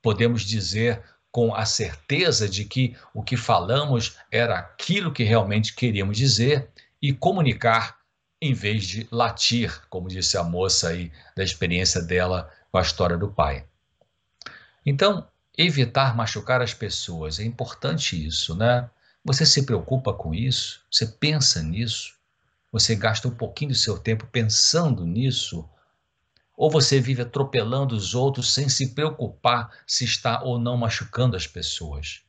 Podemos 0.00 0.42
dizer 0.42 1.02
com 1.34 1.52
a 1.52 1.64
certeza 1.64 2.48
de 2.48 2.64
que 2.64 2.96
o 3.12 3.20
que 3.20 3.36
falamos 3.36 4.16
era 4.30 4.56
aquilo 4.56 5.12
que 5.12 5.24
realmente 5.24 5.74
queríamos 5.74 6.16
dizer 6.16 6.70
e 7.02 7.12
comunicar 7.12 7.98
em 8.40 8.54
vez 8.54 8.84
de 8.84 9.08
latir, 9.10 9.82
como 9.90 10.06
disse 10.06 10.38
a 10.38 10.44
moça 10.44 10.90
aí 10.90 11.10
da 11.36 11.42
experiência 11.42 12.00
dela 12.00 12.48
com 12.70 12.78
a 12.78 12.82
história 12.82 13.18
do 13.18 13.26
pai. 13.26 13.64
Então, 14.86 15.26
evitar 15.58 16.14
machucar 16.14 16.62
as 16.62 16.72
pessoas, 16.72 17.40
é 17.40 17.42
importante 17.42 18.24
isso, 18.24 18.54
né? 18.54 18.88
Você 19.24 19.44
se 19.44 19.66
preocupa 19.66 20.12
com 20.14 20.32
isso? 20.32 20.84
Você 20.88 21.04
pensa 21.04 21.60
nisso? 21.60 22.14
Você 22.70 22.94
gasta 22.94 23.26
um 23.26 23.34
pouquinho 23.34 23.72
do 23.72 23.76
seu 23.76 23.98
tempo 23.98 24.24
pensando 24.30 25.04
nisso? 25.04 25.68
Ou 26.56 26.70
você 26.70 27.00
vive 27.00 27.22
atropelando 27.22 27.94
os 27.94 28.14
outros 28.14 28.52
sem 28.52 28.68
se 28.68 28.94
preocupar 28.94 29.70
se 29.86 30.04
está 30.04 30.42
ou 30.42 30.58
não 30.58 30.76
machucando 30.76 31.36
as 31.36 31.46
pessoas? 31.46 32.22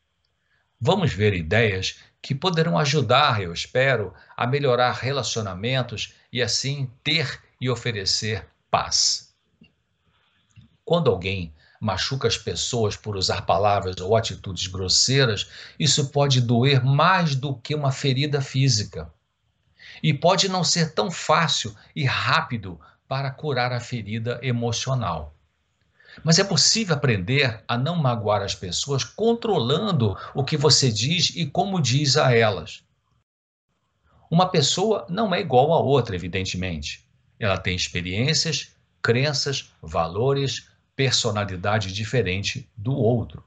Vamos 0.79 1.13
ver 1.13 1.33
ideias 1.33 1.99
que 2.21 2.33
poderão 2.33 2.77
ajudar, 2.77 3.41
eu 3.41 3.53
espero, 3.53 4.13
a 4.35 4.47
melhorar 4.47 4.91
relacionamentos 4.93 6.13
e 6.33 6.41
assim 6.41 6.89
ter 7.03 7.41
e 7.61 7.69
oferecer 7.69 8.47
paz. 8.69 9.33
Quando 10.83 11.09
alguém 11.09 11.53
machuca 11.79 12.27
as 12.27 12.37
pessoas 12.37 12.95
por 12.95 13.15
usar 13.15 13.43
palavras 13.43 13.97
ou 14.01 14.15
atitudes 14.15 14.67
grosseiras, 14.67 15.49
isso 15.79 16.09
pode 16.09 16.41
doer 16.41 16.83
mais 16.83 17.35
do 17.35 17.55
que 17.55 17.75
uma 17.75 17.91
ferida 17.91 18.41
física. 18.41 19.11
E 20.01 20.13
pode 20.13 20.49
não 20.49 20.63
ser 20.63 20.93
tão 20.93 21.11
fácil 21.11 21.75
e 21.95 22.03
rápido 22.03 22.79
para 23.07 23.31
curar 23.31 23.71
a 23.71 23.79
ferida 23.79 24.39
emocional. 24.41 25.35
Mas 26.23 26.39
é 26.39 26.43
possível 26.43 26.95
aprender 26.95 27.63
a 27.67 27.77
não 27.77 27.95
magoar 27.95 28.41
as 28.41 28.55
pessoas 28.55 29.03
controlando 29.03 30.17
o 30.33 30.43
que 30.43 30.57
você 30.57 30.91
diz 30.91 31.31
e 31.35 31.45
como 31.45 31.81
diz 31.81 32.17
a 32.17 32.35
elas. 32.35 32.83
Uma 34.29 34.49
pessoa 34.49 35.05
não 35.09 35.33
é 35.35 35.39
igual 35.39 35.73
a 35.73 35.79
outra, 35.79 36.15
evidentemente. 36.15 37.07
Ela 37.39 37.57
tem 37.57 37.75
experiências, 37.75 38.75
crenças, 39.01 39.71
valores, 39.81 40.69
personalidade 40.95 41.93
diferente 41.93 42.69
do 42.75 42.93
outro. 42.93 43.43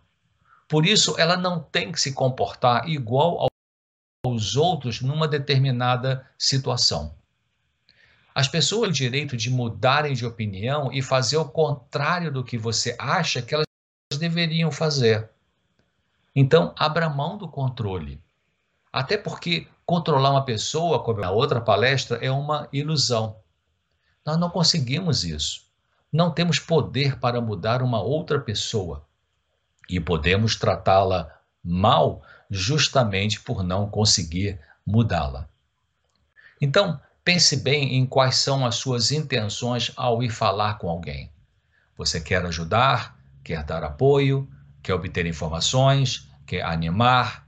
Por 0.69 0.87
isso, 0.87 1.19
ela 1.19 1.37
não 1.37 1.61
tem 1.61 1.91
que 1.91 2.01
se 2.01 2.13
comportar 2.13 2.89
igual 2.89 3.49
aos 4.25 4.57
outros 4.57 5.01
numa 5.01 5.27
determinada 5.27 6.29
situação. 6.39 7.18
As 8.39 8.47
pessoas 8.47 8.83
têm 8.83 8.91
o 8.91 8.93
direito 8.93 9.37
de 9.37 9.51
mudarem 9.51 10.15
de 10.15 10.25
opinião 10.25 10.93
e 10.93 11.03
fazer 11.03 11.37
o 11.39 11.45
contrário 11.45 12.31
do 12.33 12.45
que 12.45 12.57
você 12.57 12.95
acha 12.97 13.43
que 13.43 13.53
elas 13.53 13.67
deveriam 14.17 14.71
fazer. 14.71 15.29
Então, 16.37 16.73
abra 16.79 17.09
mão 17.09 17.37
do 17.37 17.49
controle. 17.49 18.23
Até 18.93 19.19
porque 19.19 19.67
controlar 19.85 20.31
uma 20.31 20.45
pessoa, 20.45 21.03
como 21.03 21.19
na 21.19 21.33
outra 21.33 21.61
palestra, 21.61 22.25
é 22.25 22.31
uma 22.31 22.69
ilusão. 22.73 23.41
Nós 24.25 24.39
não 24.39 24.51
conseguimos 24.51 25.25
isso. 25.25 25.67
Não 26.13 26.31
temos 26.31 26.61
poder 26.61 27.19
para 27.19 27.41
mudar 27.41 27.83
uma 27.83 28.01
outra 28.01 28.39
pessoa. 28.39 29.05
E 29.91 29.99
podemos 29.99 30.55
tratá-la 30.55 31.41
mal 31.61 32.23
justamente 32.49 33.41
por 33.41 33.65
não 33.65 33.91
conseguir 33.91 34.61
mudá-la. 34.87 35.49
Então, 36.61 37.01
Pense 37.29 37.57
bem 37.59 37.97
em 37.97 38.07
quais 38.07 38.37
são 38.37 38.65
as 38.65 38.77
suas 38.77 39.13
intenções 39.13 39.93
ao 39.95 40.23
ir 40.23 40.31
falar 40.31 40.79
com 40.79 40.89
alguém. 40.89 41.31
Você 41.95 42.23
quer 42.23 42.43
ajudar, 42.47 43.21
quer 43.45 43.63
dar 43.65 43.85
apoio, 43.85 44.49
quer 44.83 44.95
obter 44.95 45.27
informações, 45.27 46.27
quer 46.47 46.63
animar. 46.63 47.47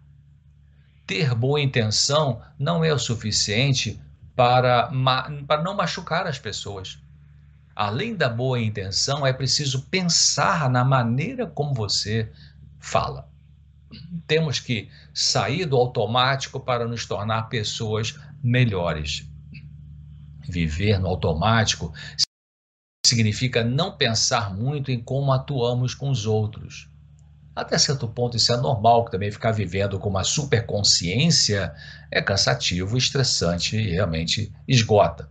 Ter 1.06 1.34
boa 1.34 1.62
intenção 1.62 2.42
não 2.58 2.84
é 2.84 2.92
o 2.92 2.98
suficiente 2.98 3.98
para, 4.36 4.90
para 5.48 5.62
não 5.62 5.74
machucar 5.74 6.26
as 6.26 6.38
pessoas. 6.38 6.98
Além 7.74 8.14
da 8.14 8.28
boa 8.28 8.60
intenção, 8.60 9.26
é 9.26 9.32
preciso 9.32 9.86
pensar 9.86 10.68
na 10.68 10.84
maneira 10.84 11.46
como 11.46 11.72
você 11.72 12.30
fala. 12.78 13.30
Temos 14.26 14.60
que 14.60 14.90
sair 15.14 15.64
do 15.64 15.78
automático 15.78 16.60
para 16.60 16.86
nos 16.86 17.06
tornar 17.06 17.44
pessoas 17.44 18.20
melhores 18.42 19.29
viver 20.50 20.98
no 20.98 21.08
automático 21.08 21.92
significa 23.06 23.64
não 23.64 23.96
pensar 23.96 24.54
muito 24.54 24.90
em 24.90 25.00
como 25.00 25.32
atuamos 25.32 25.94
com 25.94 26.10
os 26.10 26.26
outros. 26.26 26.88
Até 27.54 27.76
certo 27.76 28.08
ponto 28.08 28.36
isso 28.36 28.52
é 28.52 28.56
normal, 28.56 29.04
que 29.04 29.10
também 29.10 29.30
ficar 29.30 29.52
vivendo 29.52 29.98
com 29.98 30.08
uma 30.08 30.24
superconsciência 30.24 31.74
é 32.10 32.22
cansativo, 32.22 32.96
estressante 32.96 33.76
e 33.76 33.90
realmente 33.90 34.52
esgota. 34.68 35.28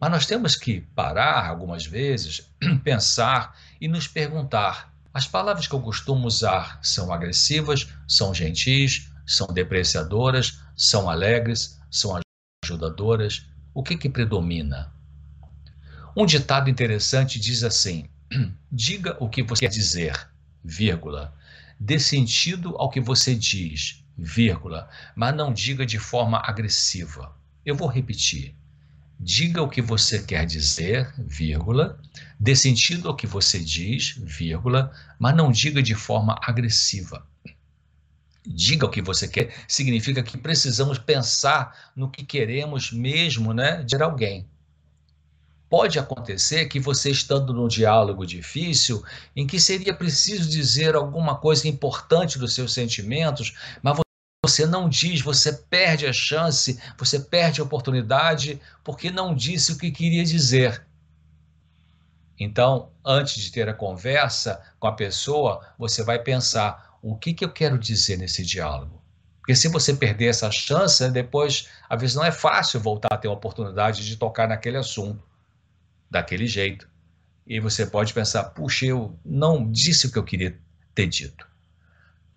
Mas 0.00 0.10
nós 0.10 0.26
temos 0.26 0.54
que 0.54 0.80
parar 0.94 1.48
algumas 1.48 1.86
vezes, 1.86 2.50
pensar 2.84 3.56
e 3.80 3.88
nos 3.88 4.08
perguntar: 4.08 4.92
as 5.12 5.26
palavras 5.26 5.66
que 5.66 5.74
eu 5.74 5.80
costumo 5.80 6.26
usar 6.26 6.78
são 6.82 7.12
agressivas, 7.12 7.88
são 8.08 8.34
gentis, 8.34 9.10
são 9.26 9.46
depreciadoras, 9.48 10.60
são 10.76 11.08
alegres, 11.08 11.80
são 11.90 12.20
ajudadoras? 12.64 13.46
O 13.76 13.82
que, 13.82 13.94
que 13.94 14.08
predomina? 14.08 14.90
Um 16.16 16.24
ditado 16.24 16.70
interessante 16.70 17.38
diz 17.38 17.62
assim: 17.62 18.08
diga 18.72 19.18
o 19.20 19.28
que 19.28 19.42
você 19.42 19.66
quer 19.66 19.70
dizer, 19.70 20.30
vírgula, 20.64 21.36
dê 21.78 21.98
sentido 21.98 22.74
ao 22.78 22.88
que 22.88 23.02
você 23.02 23.34
diz, 23.34 24.02
vírgula, 24.16 24.88
mas 25.14 25.36
não 25.36 25.52
diga 25.52 25.84
de 25.84 25.98
forma 25.98 26.40
agressiva. 26.42 27.36
Eu 27.66 27.76
vou 27.76 27.86
repetir. 27.86 28.56
Diga 29.20 29.60
o 29.60 29.68
que 29.68 29.82
você 29.82 30.22
quer 30.22 30.46
dizer, 30.46 31.12
vírgula, 31.18 32.00
dê 32.40 32.56
sentido 32.56 33.08
ao 33.08 33.16
que 33.16 33.26
você 33.26 33.58
diz, 33.58 34.16
vírgula, 34.16 34.90
mas 35.18 35.36
não 35.36 35.52
diga 35.52 35.82
de 35.82 35.94
forma 35.94 36.40
agressiva 36.42 37.26
diga 38.46 38.86
o 38.86 38.90
que 38.90 39.02
você 39.02 39.26
quer, 39.26 39.54
significa 39.66 40.22
que 40.22 40.38
precisamos 40.38 40.98
pensar 40.98 41.92
no 41.94 42.10
que 42.10 42.24
queremos 42.24 42.92
mesmo, 42.92 43.52
né, 43.52 43.82
de 43.82 43.96
alguém. 43.96 44.46
Pode 45.68 45.98
acontecer 45.98 46.66
que 46.66 46.78
você 46.78 47.10
estando 47.10 47.52
num 47.52 47.66
diálogo 47.66 48.24
difícil, 48.24 49.02
em 49.34 49.46
que 49.46 49.58
seria 49.58 49.92
preciso 49.92 50.48
dizer 50.48 50.94
alguma 50.94 51.36
coisa 51.36 51.66
importante 51.66 52.38
dos 52.38 52.54
seus 52.54 52.72
sentimentos, 52.72 53.54
mas 53.82 53.98
você 54.44 54.64
não 54.64 54.88
diz, 54.88 55.20
você 55.20 55.52
perde 55.52 56.06
a 56.06 56.12
chance, 56.12 56.80
você 56.96 57.18
perde 57.18 57.60
a 57.60 57.64
oportunidade 57.64 58.60
porque 58.84 59.10
não 59.10 59.34
disse 59.34 59.72
o 59.72 59.78
que 59.78 59.90
queria 59.90 60.24
dizer. 60.24 60.86
Então, 62.38 62.90
antes 63.04 63.42
de 63.42 63.50
ter 63.50 63.68
a 63.68 63.74
conversa 63.74 64.62
com 64.78 64.86
a 64.86 64.92
pessoa, 64.92 65.66
você 65.78 66.04
vai 66.04 66.18
pensar: 66.18 66.85
o 67.08 67.16
que, 67.16 67.32
que 67.32 67.44
eu 67.44 67.52
quero 67.52 67.78
dizer 67.78 68.16
nesse 68.16 68.44
diálogo. 68.44 69.00
Porque 69.38 69.54
se 69.54 69.68
você 69.68 69.94
perder 69.94 70.26
essa 70.26 70.50
chance, 70.50 71.00
né, 71.04 71.08
depois, 71.08 71.68
às 71.88 72.00
vezes, 72.00 72.16
não 72.16 72.24
é 72.24 72.32
fácil 72.32 72.80
voltar 72.80 73.08
a 73.12 73.16
ter 73.16 73.28
uma 73.28 73.36
oportunidade 73.36 74.04
de 74.04 74.16
tocar 74.16 74.48
naquele 74.48 74.76
assunto, 74.76 75.22
daquele 76.10 76.48
jeito. 76.48 76.88
E 77.46 77.60
você 77.60 77.86
pode 77.86 78.12
pensar, 78.12 78.42
puxa, 78.44 78.86
eu 78.86 79.16
não 79.24 79.70
disse 79.70 80.08
o 80.08 80.12
que 80.12 80.18
eu 80.18 80.24
queria 80.24 80.58
ter 80.96 81.06
dito. 81.06 81.46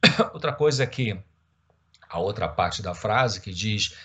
Outra 0.34 0.54
coisa 0.54 0.84
é 0.84 0.88
que 0.88 1.20
a 2.08 2.20
outra 2.20 2.48
parte 2.48 2.84
da 2.84 2.94
frase 2.94 3.42
que 3.42 3.52
diz 3.52 3.96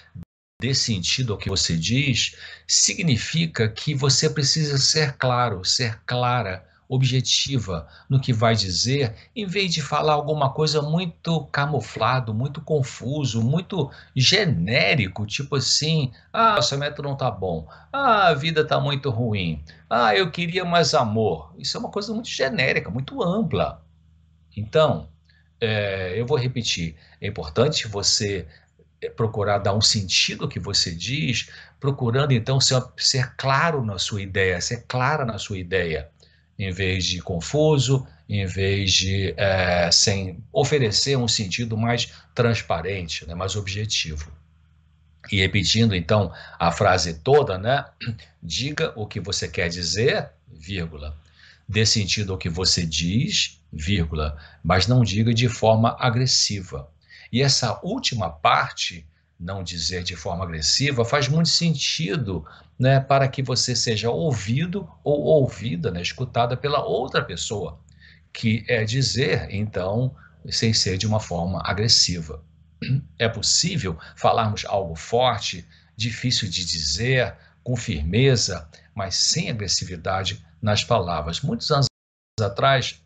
dê 0.61 0.75
sentido 0.75 1.35
ao 1.35 1.39
que 1.39 1.49
você 1.49 1.77
diz, 1.77 2.37
significa 2.67 3.69
que 3.69 3.95
você 3.95 4.31
precisa 4.31 4.79
ser 4.79 5.15
claro, 5.19 5.63
ser 5.63 6.01
clara 6.07 6.67
objetiva 6.89 7.87
no 8.09 8.21
que 8.21 8.33
vai 8.33 8.55
dizer, 8.55 9.15
em 9.35 9.47
vez 9.47 9.73
de 9.73 9.83
falar 9.83 10.13
alguma 10.13 10.53
coisa 10.53 10.83
muito 10.83 11.45
camuflado, 11.47 12.35
muito 12.35 12.61
confuso, 12.61 13.43
muito 13.43 13.91
genérico, 14.15 15.27
tipo 15.27 15.57
assim: 15.57 16.13
ah, 16.33 16.57
orçamento 16.57 17.03
não 17.03 17.17
tá 17.17 17.31
bom, 17.31 17.67
ah, 17.93 18.29
a 18.29 18.35
vida 18.35 18.65
tá 18.67 18.79
muito 18.81 19.11
ruim, 19.11 19.63
ah, 19.89 20.15
eu 20.15 20.31
queria 20.31 20.65
mais 20.65 20.95
amor. 20.95 21.55
Isso 21.59 21.77
é 21.77 21.81
uma 21.81 21.91
coisa 21.91 22.13
muito 22.13 22.29
genérica, 22.29 22.91
muito 22.91 23.23
ampla. 23.23 23.83
Então, 24.57 25.09
é, 25.61 26.19
eu 26.19 26.27
vou 26.27 26.37
repetir: 26.39 26.97
é 27.21 27.27
importante 27.27 27.89
você 27.89 28.47
é, 29.01 29.09
procurar 29.09 29.59
dar 29.59 29.75
um 29.75 29.81
sentido 29.81 30.45
ao 30.45 30.49
que 30.49 30.61
você 30.61 30.95
diz, 30.95 31.51
procurando 31.81 32.33
então 32.33 32.61
ser, 32.61 32.83
ser 32.97 33.35
claro 33.37 33.85
na 33.85 33.99
sua 33.99 34.23
ideia, 34.23 34.61
ser 34.61 34.85
clara 34.87 35.25
na 35.25 35.39
sua 35.39 35.59
ideia 35.59 36.11
em 36.59 36.71
vez 36.71 37.05
de 37.05 37.21
confuso, 37.21 38.07
em 38.29 38.47
vez 38.47 38.93
de 38.93 39.35
é, 39.37 39.91
sem 39.91 40.43
oferecer 40.53 41.17
um 41.17 41.29
sentido 41.29 41.77
mais 41.77 42.13
transparente, 42.35 43.27
né, 43.27 43.35
mais 43.35 43.57
objetivo. 43.57 44.33
E 45.31 45.41
repetindo 45.41 45.95
então 45.95 46.33
a 46.59 46.71
frase 46.71 47.15
toda, 47.15 47.57
né? 47.57 47.85
Diga 48.43 48.93
o 48.95 49.07
que 49.07 49.21
você 49.21 49.49
quer 49.49 49.69
dizer, 49.69 50.29
vírgula. 50.47 51.17
Dê 51.67 51.87
sentido 51.87 52.33
ao 52.33 52.39
que 52.39 52.51
você 52.51 52.85
diz, 52.85 53.59
vírgula, 53.73 54.37
mas 54.63 54.87
não 54.87 55.03
diga 55.03 55.33
de 55.33 55.49
forma 55.49 55.97
agressiva. 55.99 56.91
E 57.33 57.43
essa 57.43 57.81
última 57.83 58.31
parte 58.31 59.07
não 59.39 59.63
dizer 59.63 60.03
de 60.03 60.17
forma 60.17 60.45
agressiva, 60.45 61.05
faz 61.05 61.29
muito 61.29 61.49
sentido 61.49 62.45
né, 62.79 63.01
para 63.01 63.29
que 63.29 63.43
você 63.43 63.75
seja 63.75 64.11
ouvido 64.11 64.89
ou 65.03 65.23
ouvida, 65.23 65.91
né, 65.91 66.01
escutada 66.01 66.57
pela 66.57 66.85
outra 66.85 67.23
pessoa, 67.23 67.79
que 68.33 68.65
é 68.69 68.85
dizer, 68.85 69.49
então, 69.51 70.15
sem 70.49 70.73
ser 70.73 70.99
de 70.99 71.07
uma 71.07 71.21
forma 71.21 71.61
agressiva. 71.65 72.43
É 73.19 73.29
possível 73.29 73.99
falarmos 74.17 74.65
algo 74.67 74.95
forte, 74.95 75.67
difícil 75.97 76.49
de 76.49 76.65
dizer, 76.65 77.35
com 77.63 77.77
firmeza, 77.77 78.69
mas 78.95 79.15
sem 79.15 79.51
agressividade 79.51 80.45
nas 80.61 80.85
palavras. 80.85 81.41
Muitos 81.41 81.71
anos 81.71 81.87
atrás, 82.41 83.01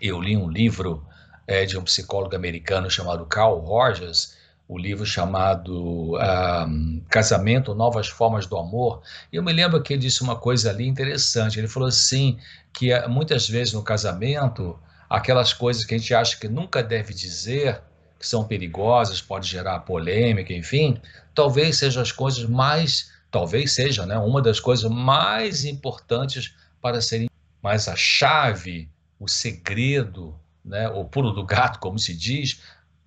eu 0.00 0.20
li 0.20 0.36
um 0.36 0.50
livro 0.50 1.06
é, 1.46 1.64
de 1.64 1.78
um 1.78 1.82
psicólogo 1.82 2.36
americano 2.36 2.90
chamado 2.90 3.24
Carl 3.26 3.58
Rogers, 3.58 4.36
o 4.70 4.78
livro 4.78 5.04
chamado 5.04 6.14
uh, 6.14 7.02
Casamento, 7.08 7.74
Novas 7.74 8.06
Formas 8.06 8.46
do 8.46 8.56
Amor. 8.56 9.02
Eu 9.32 9.42
me 9.42 9.52
lembro 9.52 9.82
que 9.82 9.94
ele 9.94 10.02
disse 10.02 10.22
uma 10.22 10.36
coisa 10.36 10.70
ali 10.70 10.86
interessante. 10.86 11.58
Ele 11.58 11.66
falou 11.66 11.88
assim 11.88 12.38
que 12.72 12.92
eh, 12.92 13.08
muitas 13.08 13.48
vezes 13.48 13.74
no 13.74 13.82
casamento, 13.82 14.78
aquelas 15.08 15.52
coisas 15.52 15.84
que 15.84 15.96
a 15.96 15.98
gente 15.98 16.14
acha 16.14 16.38
que 16.38 16.46
nunca 16.46 16.84
deve 16.84 17.12
dizer, 17.12 17.82
que 18.16 18.24
são 18.24 18.44
perigosas, 18.44 19.20
pode 19.20 19.48
gerar 19.48 19.80
polêmica, 19.80 20.52
enfim, 20.52 21.00
talvez 21.34 21.78
sejam 21.78 22.00
as 22.00 22.12
coisas 22.12 22.48
mais, 22.48 23.10
talvez 23.28 23.72
seja, 23.72 24.06
né, 24.06 24.18
uma 24.18 24.40
das 24.40 24.60
coisas 24.60 24.88
mais 24.88 25.64
importantes 25.64 26.54
para 26.80 27.00
serem, 27.00 27.28
mas 27.60 27.88
a 27.88 27.96
chave, 27.96 28.88
o 29.18 29.26
segredo, 29.26 30.38
né, 30.64 30.88
o 30.90 31.04
pulo 31.04 31.32
do 31.32 31.44
gato, 31.44 31.80
como 31.80 31.98
se 31.98 32.16
diz, 32.16 32.60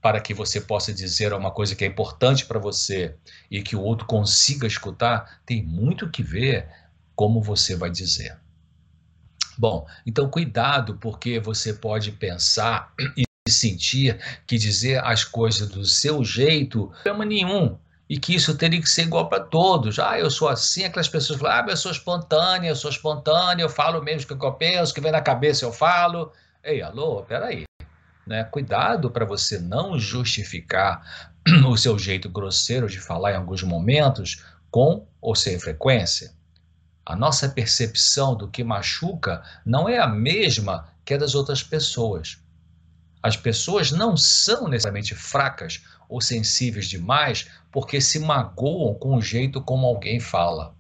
para 0.03 0.19
que 0.19 0.33
você 0.33 0.60
possa 0.60 0.93
dizer 0.93 1.31
uma 1.31 1.50
coisa 1.50 1.77
que 1.77 1.86
é 1.86 1.88
importante 1.88 2.45
para 2.45 2.60
você 2.60 3.15
e 3.50 3.63
que 3.63 3.74
o 3.74 3.81
outro 3.81 4.05
consiga 4.05 4.67
escutar, 4.67 5.39
tem 5.45 5.63
muito 5.63 6.12
que 6.12 6.22
ver 6.22 6.67
como 7.15 7.41
você 7.41 7.74
vai 7.74 7.89
dizer. 7.89 8.38
Bom, 9.57 9.88
então 10.05 10.29
cuidado, 10.29 10.98
porque 10.98 11.39
você 11.39 11.74
pode 11.74 12.12
pensar 12.12 12.93
e 13.15 13.24
sentir 13.50 14.19
que 14.45 14.57
dizer 14.57 15.01
as 15.05 15.24
coisas 15.24 15.69
do 15.69 15.86
seu 15.86 16.22
jeito 16.22 16.88
não 16.88 16.91
é 16.91 17.03
problema 17.03 17.25
nenhum 17.25 17.77
e 18.10 18.19
que 18.19 18.36
isso 18.36 18.57
teria 18.57 18.81
que 18.81 18.89
ser 18.89 19.03
igual 19.03 19.29
para 19.29 19.39
todos. 19.39 20.00
Ah, 20.00 20.19
eu 20.19 20.29
sou 20.29 20.50
assim, 20.50 20.83
aquelas 20.83 21.07
pessoas 21.07 21.39
falam, 21.39 21.65
ah, 21.65 21.72
eu 21.72 21.77
sou 21.77 21.91
espontânea, 21.91 22.69
eu 22.69 22.75
sou 22.75 22.91
espontânea, 22.91 23.63
eu 23.63 23.69
falo 23.69 24.03
mesmo 24.03 24.36
o 24.36 24.38
que 24.38 24.45
eu 24.45 24.53
penso, 24.53 24.91
o 24.91 24.95
que 24.95 25.00
vem 25.00 25.13
na 25.13 25.22
cabeça 25.22 25.63
eu 25.63 25.72
falo. 25.72 26.29
Ei, 26.62 26.81
alô, 26.81 27.24
peraí. 27.24 27.63
Né? 28.25 28.44
Cuidado 28.44 29.12
para 29.12 29.25
você 29.25 29.59
não 29.59 30.00
justificar 30.00 31.29
o 31.68 31.77
seu 31.77 31.98
jeito 32.00 32.29
grosseiro 32.29 32.88
de 32.88 33.00
falar 33.00 33.33
em 33.33 33.36
alguns 33.36 33.64
momentos 33.64 34.44
com 34.72 35.05
ou 35.22 35.36
sem 35.36 35.59
frequência. 35.59 36.31
A 37.05 37.16
nossa 37.16 37.50
percepção 37.50 38.36
do 38.36 38.48
que 38.48 38.64
machuca 38.64 39.44
não 39.66 39.90
é 39.90 40.00
a 40.00 40.07
mesma 40.07 40.88
que 41.03 41.14
a 41.14 41.18
das 41.18 41.36
outras 41.36 41.62
pessoas. 41.62 42.40
As 43.22 43.36
pessoas 43.36 43.92
não 43.92 44.16
são 44.16 44.68
necessariamente 44.68 45.14
fracas 45.16 45.83
ou 46.09 46.22
sensíveis 46.22 46.88
demais 46.88 47.48
porque 47.72 48.00
se 48.00 48.20
magoam 48.20 48.94
com 48.94 49.16
o 49.16 49.22
jeito 49.22 49.62
como 49.62 49.86
alguém 49.86 50.20
fala. 50.20 50.75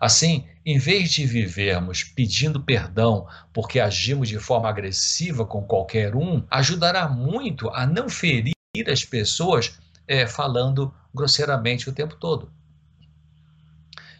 Assim, 0.00 0.46
em 0.64 0.78
vez 0.78 1.10
de 1.10 1.26
vivermos 1.26 2.04
pedindo 2.04 2.60
perdão 2.60 3.26
porque 3.52 3.80
agimos 3.80 4.28
de 4.28 4.38
forma 4.38 4.68
agressiva 4.68 5.46
com 5.46 5.62
qualquer 5.62 6.14
um, 6.14 6.44
ajudará 6.50 7.08
muito 7.08 7.68
a 7.70 7.86
não 7.86 8.08
ferir 8.08 8.54
as 8.86 9.04
pessoas 9.04 9.78
é, 10.06 10.26
falando 10.26 10.92
grosseiramente 11.14 11.88
o 11.88 11.92
tempo 11.92 12.16
todo. 12.16 12.50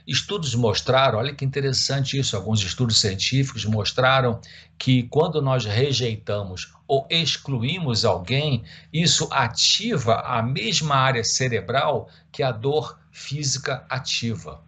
Estudos 0.06 0.54
mostraram, 0.54 1.18
olha 1.18 1.34
que 1.34 1.44
interessante 1.44 2.16
isso, 2.16 2.36
alguns 2.36 2.62
estudos 2.62 3.00
científicos 3.00 3.64
mostraram 3.64 4.40
que 4.78 5.02
quando 5.04 5.42
nós 5.42 5.64
rejeitamos 5.64 6.72
ou 6.86 7.06
excluímos 7.10 8.04
alguém, 8.04 8.62
isso 8.92 9.28
ativa 9.32 10.20
a 10.20 10.40
mesma 10.40 10.94
área 10.94 11.24
cerebral 11.24 12.08
que 12.30 12.44
a 12.44 12.52
dor 12.52 12.96
física 13.10 13.84
ativa. 13.90 14.62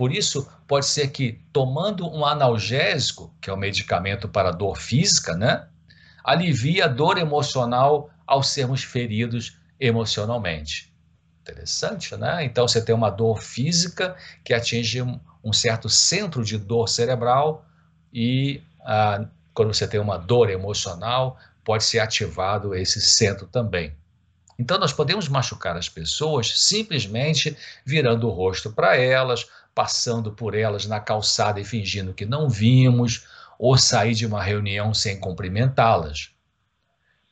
Por 0.00 0.14
isso, 0.14 0.50
pode 0.66 0.86
ser 0.86 1.08
que 1.08 1.42
tomando 1.52 2.08
um 2.08 2.24
analgésico, 2.24 3.30
que 3.38 3.50
é 3.50 3.52
o 3.52 3.56
um 3.56 3.58
medicamento 3.58 4.30
para 4.30 4.50
dor 4.50 4.78
física, 4.78 5.36
né, 5.36 5.68
alivie 6.24 6.80
a 6.80 6.86
dor 6.86 7.18
emocional 7.18 8.08
ao 8.26 8.42
sermos 8.42 8.82
feridos 8.82 9.58
emocionalmente. 9.78 10.90
Interessante, 11.42 12.16
né? 12.16 12.42
Então 12.42 12.66
você 12.66 12.82
tem 12.82 12.94
uma 12.94 13.10
dor 13.10 13.42
física 13.42 14.16
que 14.42 14.54
atinge 14.54 15.02
um, 15.02 15.52
certo 15.52 15.86
centro 15.90 16.42
de 16.42 16.56
dor 16.56 16.88
cerebral 16.88 17.66
e 18.10 18.62
ah, 18.80 19.26
quando 19.52 19.74
você 19.74 19.86
tem 19.86 20.00
uma 20.00 20.16
dor 20.16 20.48
emocional, 20.48 21.36
pode 21.62 21.84
ser 21.84 21.98
ativado 21.98 22.74
esse 22.74 23.02
centro 23.02 23.46
também. 23.46 23.94
Então 24.60 24.78
nós 24.78 24.92
podemos 24.92 25.26
machucar 25.26 25.74
as 25.74 25.88
pessoas 25.88 26.60
simplesmente 26.60 27.56
virando 27.82 28.28
o 28.28 28.30
rosto 28.30 28.70
para 28.70 28.94
elas, 28.94 29.46
passando 29.74 30.32
por 30.32 30.54
elas 30.54 30.86
na 30.86 31.00
calçada 31.00 31.60
e 31.60 31.64
fingindo 31.64 32.14
que 32.14 32.26
não 32.26 32.48
vimos, 32.48 33.26
ou 33.58 33.76
sair 33.76 34.14
de 34.14 34.26
uma 34.26 34.42
reunião 34.42 34.94
sem 34.94 35.18
cumprimentá-las. 35.18 36.30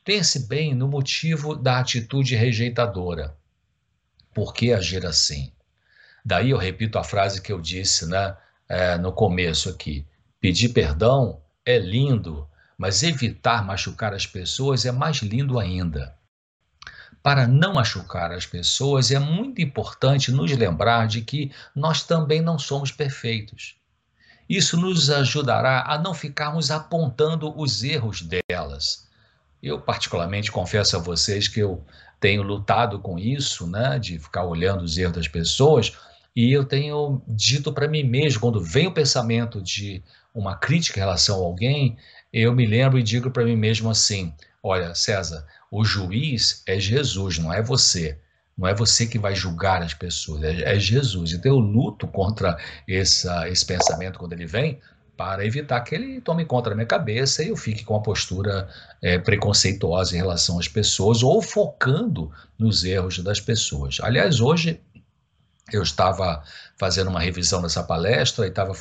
Pense 0.05 0.47
bem 0.47 0.73
no 0.73 0.87
motivo 0.87 1.55
da 1.55 1.79
atitude 1.79 2.35
rejeitadora. 2.35 3.35
Por 4.33 4.53
que 4.53 4.71
agir 4.71 5.05
assim? 5.05 5.51
Daí 6.23 6.51
eu 6.51 6.57
repito 6.57 6.99
a 6.99 7.03
frase 7.03 7.41
que 7.41 7.51
eu 7.51 7.59
disse 7.59 8.05
né, 8.05 8.35
é, 8.67 8.97
no 8.97 9.11
começo 9.11 9.69
aqui: 9.69 10.05
pedir 10.39 10.69
perdão 10.69 11.41
é 11.65 11.79
lindo, 11.79 12.47
mas 12.77 13.03
evitar 13.03 13.65
machucar 13.65 14.13
as 14.13 14.25
pessoas 14.25 14.85
é 14.85 14.91
mais 14.91 15.17
lindo 15.17 15.57
ainda 15.57 16.18
para 17.21 17.47
não 17.47 17.73
machucar 17.73 18.31
as 18.31 18.45
pessoas, 18.45 19.11
é 19.11 19.19
muito 19.19 19.61
importante 19.61 20.31
nos 20.31 20.51
lembrar 20.51 21.07
de 21.07 21.21
que 21.21 21.51
nós 21.75 22.03
também 22.03 22.41
não 22.41 22.57
somos 22.57 22.91
perfeitos. 22.91 23.75
Isso 24.47 24.77
nos 24.77 25.09
ajudará 25.09 25.83
a 25.85 25.97
não 25.97 26.13
ficarmos 26.13 26.71
apontando 26.71 27.53
os 27.59 27.83
erros 27.83 28.21
delas. 28.21 29.07
Eu, 29.61 29.79
particularmente, 29.79 30.51
confesso 30.51 30.95
a 30.95 30.99
vocês 30.99 31.47
que 31.47 31.59
eu 31.59 31.83
tenho 32.19 32.41
lutado 32.41 32.99
com 32.99 33.19
isso, 33.19 33.67
né, 33.67 33.99
de 33.99 34.17
ficar 34.17 34.45
olhando 34.45 34.83
os 34.83 34.97
erros 34.97 35.15
das 35.15 35.27
pessoas, 35.27 35.93
e 36.35 36.51
eu 36.51 36.65
tenho 36.65 37.21
dito 37.27 37.71
para 37.73 37.87
mim 37.87 38.03
mesmo, 38.03 38.39
quando 38.39 38.61
vem 38.61 38.87
o 38.87 38.93
pensamento 38.93 39.61
de 39.61 40.01
uma 40.33 40.55
crítica 40.55 40.99
em 40.99 41.03
relação 41.03 41.35
a 41.37 41.45
alguém, 41.45 41.97
eu 42.31 42.53
me 42.53 42.65
lembro 42.65 42.97
e 42.99 43.03
digo 43.03 43.29
para 43.31 43.43
mim 43.43 43.55
mesmo 43.55 43.89
assim: 43.89 44.33
olha, 44.63 44.93
César, 44.95 45.45
o 45.71 45.83
juiz 45.83 46.63
é 46.65 46.79
Jesus, 46.79 47.37
não 47.37 47.53
é 47.53 47.61
você. 47.61 48.17
Não 48.57 48.67
é 48.67 48.73
você 48.73 49.05
que 49.05 49.17
vai 49.17 49.33
julgar 49.33 49.81
as 49.81 49.93
pessoas, 49.93 50.43
é, 50.43 50.75
é 50.75 50.79
Jesus. 50.79 51.31
Então 51.31 51.51
eu 51.51 51.59
luto 51.59 52.05
contra 52.07 52.57
essa, 52.87 53.47
esse 53.47 53.65
pensamento 53.65 54.19
quando 54.19 54.33
ele 54.33 54.45
vem, 54.45 54.81
para 55.15 55.45
evitar 55.45 55.81
que 55.81 55.95
ele 55.95 56.21
tome 56.21 56.45
conta 56.45 56.69
da 56.69 56.75
minha 56.75 56.87
cabeça 56.87 57.43
e 57.43 57.49
eu 57.49 57.57
fique 57.57 57.83
com 57.83 57.93
uma 57.93 58.01
postura 58.01 58.69
é, 59.01 59.17
preconceituosa 59.17 60.15
em 60.15 60.17
relação 60.17 60.57
às 60.59 60.67
pessoas 60.67 61.23
ou 61.23 61.41
focando 61.41 62.31
nos 62.57 62.83
erros 62.83 63.19
das 63.19 63.39
pessoas. 63.39 63.97
Aliás, 64.01 64.39
hoje 64.39 64.81
eu 65.71 65.83
estava 65.83 66.43
fazendo 66.77 67.09
uma 67.09 67.19
revisão 67.19 67.61
dessa 67.61 67.83
palestra 67.83 68.45
e 68.45 68.49
estava 68.49 68.73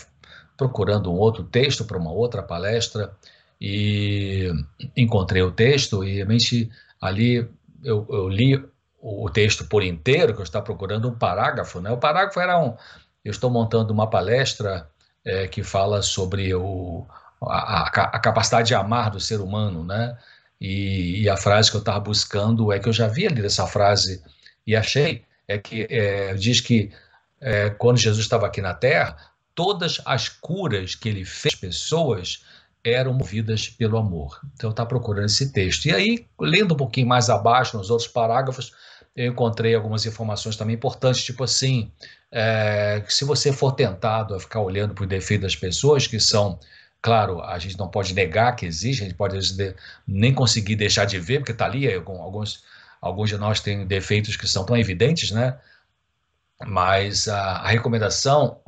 procurando 0.56 1.12
um 1.12 1.16
outro 1.16 1.44
texto 1.44 1.84
para 1.84 1.98
uma 1.98 2.12
outra 2.12 2.42
palestra 2.42 3.12
e 3.60 4.52
encontrei 4.96 5.42
o 5.42 5.50
texto 5.50 6.04
e 6.04 6.16
realmente 6.16 6.70
ali 7.00 7.48
eu, 7.82 8.06
eu, 8.08 8.28
li 8.28 8.62
o 9.00 9.28
texto 9.30 9.64
por 9.64 9.82
inteiro, 9.82 10.34
que 10.34 10.40
eu 10.40 10.44
estava 10.44 10.64
procurando 10.64 11.08
um 11.08 11.16
parágrafo, 11.16 11.80
né? 11.80 11.90
O 11.90 11.98
parágrafo 11.98 12.40
era 12.40 12.58
um, 12.58 12.76
eu 13.24 13.30
estou 13.30 13.50
montando 13.50 13.92
uma 13.92 14.08
palestra 14.08 14.88
é, 15.24 15.46
que 15.46 15.62
fala 15.62 16.02
sobre 16.02 16.54
o, 16.54 17.06
a, 17.42 17.82
a, 17.82 18.18
capacidade 18.18 18.68
de 18.68 18.74
amar 18.74 19.10
do 19.10 19.20
ser 19.20 19.40
humano, 19.40 19.84
né? 19.84 20.16
E, 20.60 21.22
e 21.22 21.28
a 21.28 21.36
frase 21.36 21.70
que 21.70 21.76
eu 21.76 21.80
estava 21.80 22.00
buscando 22.00 22.72
é 22.72 22.78
que 22.78 22.88
eu 22.88 22.92
já 22.92 23.06
havia 23.06 23.28
lido 23.28 23.46
essa 23.46 23.66
frase 23.66 24.22
e 24.66 24.74
achei, 24.74 25.24
é 25.46 25.56
que 25.58 25.86
é, 25.88 26.34
diz 26.34 26.60
que 26.60 26.90
é, 27.40 27.70
quando 27.70 27.98
Jesus 27.98 28.24
estava 28.24 28.46
aqui 28.46 28.60
na 28.60 28.74
Terra, 28.74 29.16
todas 29.54 30.00
as 30.04 30.28
curas 30.28 30.94
que 30.94 31.08
ele 31.08 31.24
fez 31.24 31.54
pessoas 31.54 32.44
eram 32.92 33.12
movidas 33.12 33.68
pelo 33.68 33.96
amor. 33.98 34.40
Então, 34.54 34.70
está 34.70 34.84
procurando 34.84 35.26
esse 35.26 35.52
texto. 35.52 35.86
E 35.86 35.92
aí, 35.92 36.26
lendo 36.40 36.74
um 36.74 36.76
pouquinho 36.76 37.06
mais 37.06 37.30
abaixo, 37.30 37.76
nos 37.76 37.90
outros 37.90 38.08
parágrafos, 38.08 38.72
eu 39.16 39.32
encontrei 39.32 39.74
algumas 39.74 40.06
informações 40.06 40.56
também 40.56 40.76
importantes, 40.76 41.24
tipo 41.24 41.42
assim, 41.42 41.90
é, 42.30 43.02
se 43.08 43.24
você 43.24 43.52
for 43.52 43.72
tentado 43.72 44.34
a 44.34 44.40
ficar 44.40 44.60
olhando 44.60 44.94
para 44.94 45.04
o 45.04 45.08
defeito 45.08 45.42
das 45.42 45.56
pessoas, 45.56 46.06
que 46.06 46.20
são, 46.20 46.58
claro, 47.02 47.42
a 47.42 47.58
gente 47.58 47.76
não 47.78 47.88
pode 47.88 48.14
negar 48.14 48.54
que 48.54 48.64
existe, 48.64 49.02
a 49.02 49.06
gente 49.06 49.16
pode 49.16 49.36
nem 50.06 50.32
conseguir 50.32 50.76
deixar 50.76 51.04
de 51.04 51.18
ver, 51.18 51.38
porque 51.38 51.52
está 51.52 51.64
ali, 51.64 51.92
alguns, 51.92 52.62
alguns 53.00 53.28
de 53.28 53.36
nós 53.36 53.60
têm 53.60 53.86
defeitos 53.86 54.36
que 54.36 54.46
são 54.46 54.64
tão 54.64 54.76
evidentes, 54.76 55.30
né? 55.32 55.58
Mas 56.64 57.28
a, 57.28 57.58
a 57.58 57.68
recomendação 57.68 58.60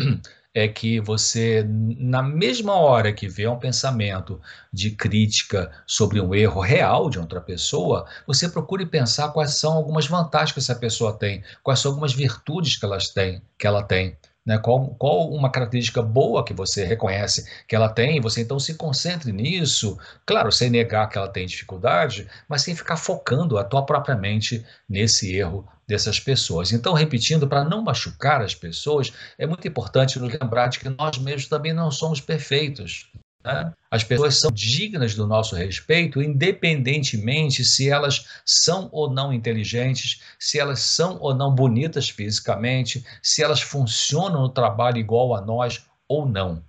é 0.55 0.67
que 0.67 1.01
você, 1.01 1.65
na 1.69 2.23
mesma 2.23 2.75
hora 2.75 3.13
que 3.13 3.29
vê 3.29 3.47
um 3.47 3.59
pensamento 3.59 4.41
de 4.73 4.91
crítica 4.91 5.71
sobre 5.87 6.21
um 6.21 6.35
erro 6.35 6.61
real 6.61 7.09
de 7.09 7.19
outra 7.19 7.41
pessoa, 7.41 8.07
você 8.27 8.49
procure 8.49 8.85
pensar 8.85 9.31
quais 9.33 9.55
são 9.55 9.73
algumas 9.75 10.07
vantagens 10.07 10.53
que 10.53 10.59
essa 10.59 10.75
pessoa 10.75 11.13
tem, 11.17 11.43
quais 11.63 11.79
são 11.81 11.93
algumas 11.93 12.13
virtudes 12.13 12.77
que, 12.77 12.85
elas 12.85 13.11
têm, 13.11 13.43
que 13.57 13.67
ela 13.67 13.83
tem. 13.83 14.17
Né? 14.45 14.59
Qual, 14.59 14.95
qual 14.95 15.31
uma 15.31 15.51
característica 15.51 16.03
boa 16.03 16.45
que 16.45 16.55
você 16.55 16.85
reconhece 16.85 17.47
que 17.69 17.77
ela 17.77 17.89
tem, 17.89 18.21
você 18.21 18.41
então 18.41 18.59
se 18.59 18.75
concentre 18.75 19.33
nisso, 19.33 19.99
claro, 20.25 20.51
sem 20.51 20.71
negar 20.71 21.09
que 21.09 21.19
ela 21.19 21.29
tem 21.29 21.47
dificuldade, 21.47 22.27
mas 22.49 22.63
sem 22.63 22.75
ficar 22.75 22.97
focando 22.97 23.59
a 23.59 23.65
tua 23.65 23.85
própria 23.85 24.17
mente 24.17 24.65
nesse 24.89 25.37
erro 25.37 25.69
dessas 25.87 26.19
pessoas. 26.19 26.73
Então, 26.73 26.95
repetindo, 26.95 27.49
para 27.49 27.65
não 27.65 27.83
machucar 27.83 28.41
as 28.41 28.55
pessoas, 28.55 29.13
é 29.37 29.47
muito 29.47 29.67
importante 29.67 30.19
nos 30.19 30.33
lembrar 30.33 30.69
de 30.69 30.79
que 30.79 30.89
nós 30.89 31.19
mesmos 31.19 31.49
também 31.49 31.73
não 31.73 31.91
somos 31.91 32.21
perfeitos. 32.21 33.11
Né? 33.45 33.73
As 33.91 34.05
pessoas 34.05 34.39
são 34.39 34.51
dignas 34.51 35.15
do 35.15 35.27
nosso 35.27 35.57
respeito, 35.57 36.23
independentemente 36.23 37.65
se 37.65 37.89
elas 37.89 38.27
são 38.45 38.89
ou 38.93 39.11
não 39.11 39.33
inteligentes, 39.33 40.21
se 40.39 40.59
elas 40.59 40.81
são 40.81 41.19
ou 41.21 41.35
não 41.35 41.55
bonitas 41.55 42.09
fisicamente, 42.09 43.05
se 43.23 43.43
elas 43.43 43.61
funcionam 43.61 44.43
no 44.43 44.49
trabalho 44.49 44.99
igual 44.99 45.35
a 45.35 45.41
nós 45.41 45.85
ou 46.07 46.27
não. 46.27 46.63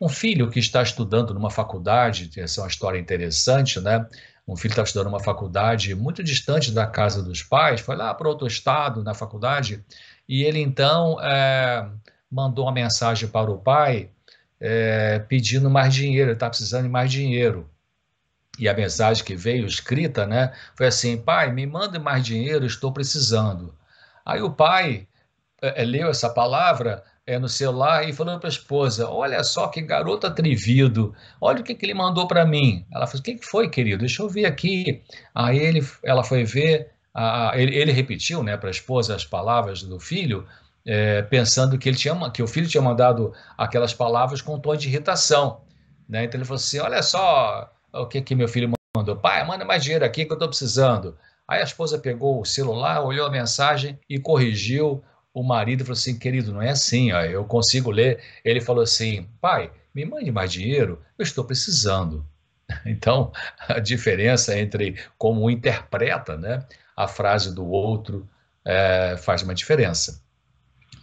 Um 0.00 0.08
filho 0.08 0.48
que 0.48 0.60
está 0.60 0.80
estudando 0.80 1.34
numa 1.34 1.50
faculdade, 1.50 2.30
essa 2.36 2.60
é 2.60 2.62
uma 2.62 2.68
história 2.68 2.98
interessante, 2.98 3.80
né? 3.80 4.06
um 4.46 4.56
filho 4.56 4.72
estava 4.72 4.86
estudando 4.86 5.08
uma 5.08 5.20
faculdade 5.20 5.94
muito 5.94 6.24
distante 6.24 6.72
da 6.72 6.86
casa 6.86 7.22
dos 7.22 7.42
pais, 7.42 7.82
foi 7.82 7.96
lá 7.96 8.14
para 8.14 8.28
outro 8.28 8.46
estado 8.46 9.02
na 9.02 9.12
faculdade, 9.12 9.84
e 10.26 10.42
ele 10.42 10.58
então 10.58 11.20
é, 11.20 11.86
mandou 12.30 12.64
uma 12.64 12.72
mensagem 12.72 13.28
para 13.28 13.50
o 13.50 13.58
pai 13.58 14.10
é, 14.60 15.18
pedindo 15.20 15.70
mais 15.70 15.94
dinheiro, 15.94 16.30
ele 16.30 16.36
está 16.36 16.48
precisando 16.48 16.84
de 16.84 16.88
mais 16.88 17.10
dinheiro. 17.10 17.68
E 18.58 18.68
a 18.68 18.74
mensagem 18.74 19.24
que 19.24 19.36
veio 19.36 19.66
escrita, 19.66 20.26
né, 20.26 20.52
foi 20.76 20.86
assim: 20.86 21.16
pai, 21.16 21.52
me 21.52 21.66
manda 21.66 21.98
mais 21.98 22.24
dinheiro, 22.24 22.66
estou 22.66 22.92
precisando. 22.92 23.74
Aí 24.26 24.42
o 24.42 24.50
pai 24.50 25.06
é, 25.62 25.84
leu 25.84 26.08
essa 26.08 26.28
palavra, 26.28 27.04
é, 27.28 27.38
no 27.38 27.48
celular 27.48 28.08
e 28.08 28.12
falando 28.12 28.40
para 28.40 28.48
a 28.48 28.50
esposa: 28.50 29.06
Olha 29.06 29.44
só 29.44 29.68
que 29.68 29.82
garoto 29.82 30.26
atrevido, 30.26 31.14
olha 31.38 31.60
o 31.60 31.62
que, 31.62 31.74
que 31.74 31.84
ele 31.84 31.92
mandou 31.92 32.26
para 32.26 32.46
mim. 32.46 32.86
Ela 32.90 33.06
falou: 33.06 33.20
O 33.20 33.22
que, 33.22 33.34
que 33.34 33.44
foi, 33.44 33.68
querido? 33.68 33.98
Deixa 33.98 34.22
eu 34.22 34.30
ver 34.30 34.46
aqui. 34.46 35.02
Aí 35.34 35.58
ele, 35.58 35.86
ela 36.02 36.24
foi 36.24 36.44
ver, 36.44 36.90
a, 37.12 37.52
ele, 37.54 37.76
ele, 37.76 37.92
repetiu 37.92 38.42
né, 38.42 38.56
para 38.56 38.70
a 38.70 38.70
esposa 38.70 39.14
as 39.14 39.26
palavras 39.26 39.82
do 39.82 40.00
filho, 40.00 40.46
é, 40.90 41.20
pensando 41.20 41.78
que, 41.78 41.86
ele 41.86 41.98
tinha, 41.98 42.30
que 42.30 42.42
o 42.42 42.46
filho 42.46 42.66
tinha 42.66 42.82
mandado 42.82 43.34
aquelas 43.58 43.92
palavras 43.92 44.40
com 44.40 44.54
um 44.54 44.60
tom 44.60 44.74
de 44.74 44.88
irritação. 44.88 45.60
Né? 46.08 46.24
Então 46.24 46.38
ele 46.38 46.46
falou 46.46 46.56
assim: 46.56 46.78
Olha 46.78 47.02
só 47.02 47.70
o 47.92 48.06
que, 48.06 48.22
que 48.22 48.34
meu 48.34 48.48
filho 48.48 48.72
mandou. 48.96 49.14
Pai, 49.16 49.44
manda 49.46 49.66
mais 49.66 49.84
dinheiro 49.84 50.04
aqui 50.04 50.24
que 50.24 50.32
eu 50.32 50.36
estou 50.36 50.48
precisando. 50.48 51.14
Aí 51.46 51.60
a 51.60 51.64
esposa 51.64 51.98
pegou 51.98 52.40
o 52.40 52.44
celular, 52.44 53.02
olhou 53.02 53.26
a 53.26 53.30
mensagem 53.30 53.98
e 54.08 54.18
corrigiu 54.18 55.04
o 55.38 55.42
marido 55.42 55.84
falou 55.84 55.96
assim, 55.96 56.18
querido, 56.18 56.52
não 56.52 56.60
é 56.62 56.70
assim, 56.70 57.12
ó, 57.12 57.20
eu 57.20 57.44
consigo 57.44 57.90
ler. 57.90 58.20
Ele 58.44 58.60
falou 58.60 58.82
assim, 58.82 59.28
pai, 59.40 59.70
me 59.94 60.04
mande 60.04 60.32
mais 60.32 60.50
dinheiro, 60.50 61.00
eu 61.16 61.22
estou 61.22 61.44
precisando. 61.44 62.26
Então, 62.84 63.32
a 63.66 63.78
diferença 63.78 64.58
entre 64.58 64.98
como 65.16 65.48
interpreta 65.48 66.36
né, 66.36 66.66
a 66.94 67.08
frase 67.08 67.54
do 67.54 67.66
outro 67.66 68.28
é, 68.62 69.16
faz 69.16 69.42
uma 69.42 69.54
diferença. 69.54 70.20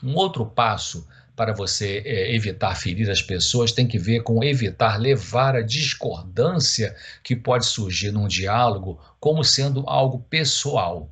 Um 0.06 0.14
outro 0.14 0.46
passo 0.46 1.08
para 1.36 1.52
você 1.52 2.04
é, 2.06 2.36
evitar 2.36 2.76
ferir 2.76 3.10
as 3.10 3.24
pessoas 3.24 3.72
tem 3.72 3.88
que 3.88 3.98
ver 3.98 4.22
com 4.22 4.44
evitar 4.44 5.00
levar 5.00 5.56
a 5.56 5.64
discordância 5.64 6.96
que 7.24 7.36
pode 7.36 7.66
surgir 7.66 8.12
num 8.12 8.28
diálogo 8.28 9.00
como 9.20 9.44
sendo 9.44 9.84
algo 9.88 10.20
pessoal. 10.30 11.10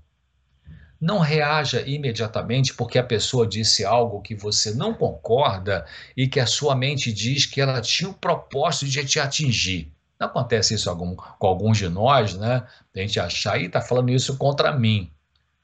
Não 1.02 1.18
reaja 1.18 1.82
imediatamente 1.82 2.76
porque 2.76 3.00
a 3.00 3.04
pessoa 3.04 3.48
disse 3.48 3.84
algo 3.84 4.22
que 4.22 4.36
você 4.36 4.76
não 4.76 4.94
concorda 4.94 5.88
e 6.16 6.28
que 6.28 6.40
a 6.40 6.46
sua 6.46 6.76
mente 6.76 7.12
diz 7.12 7.48
que 7.48 7.60
ela 7.60 7.82
tinha 7.82 8.12
o 8.12 8.14
propósito 8.14 8.86
de 8.86 9.04
te 9.04 9.20
atingir. 9.20 9.92
Não 10.20 10.28
acontece 10.28 10.76
isso 10.76 10.96
com, 10.96 11.16
com 11.16 11.48
alguns 11.48 11.80
de 11.80 11.90
nós, 11.90 12.36
né? 12.36 12.64
A 12.96 13.00
gente 13.00 13.20
achar, 13.20 13.60
e 13.60 13.66
está 13.66 13.82
falando 13.82 14.12
isso 14.12 14.38
contra 14.38 14.72
mim. 14.72 15.12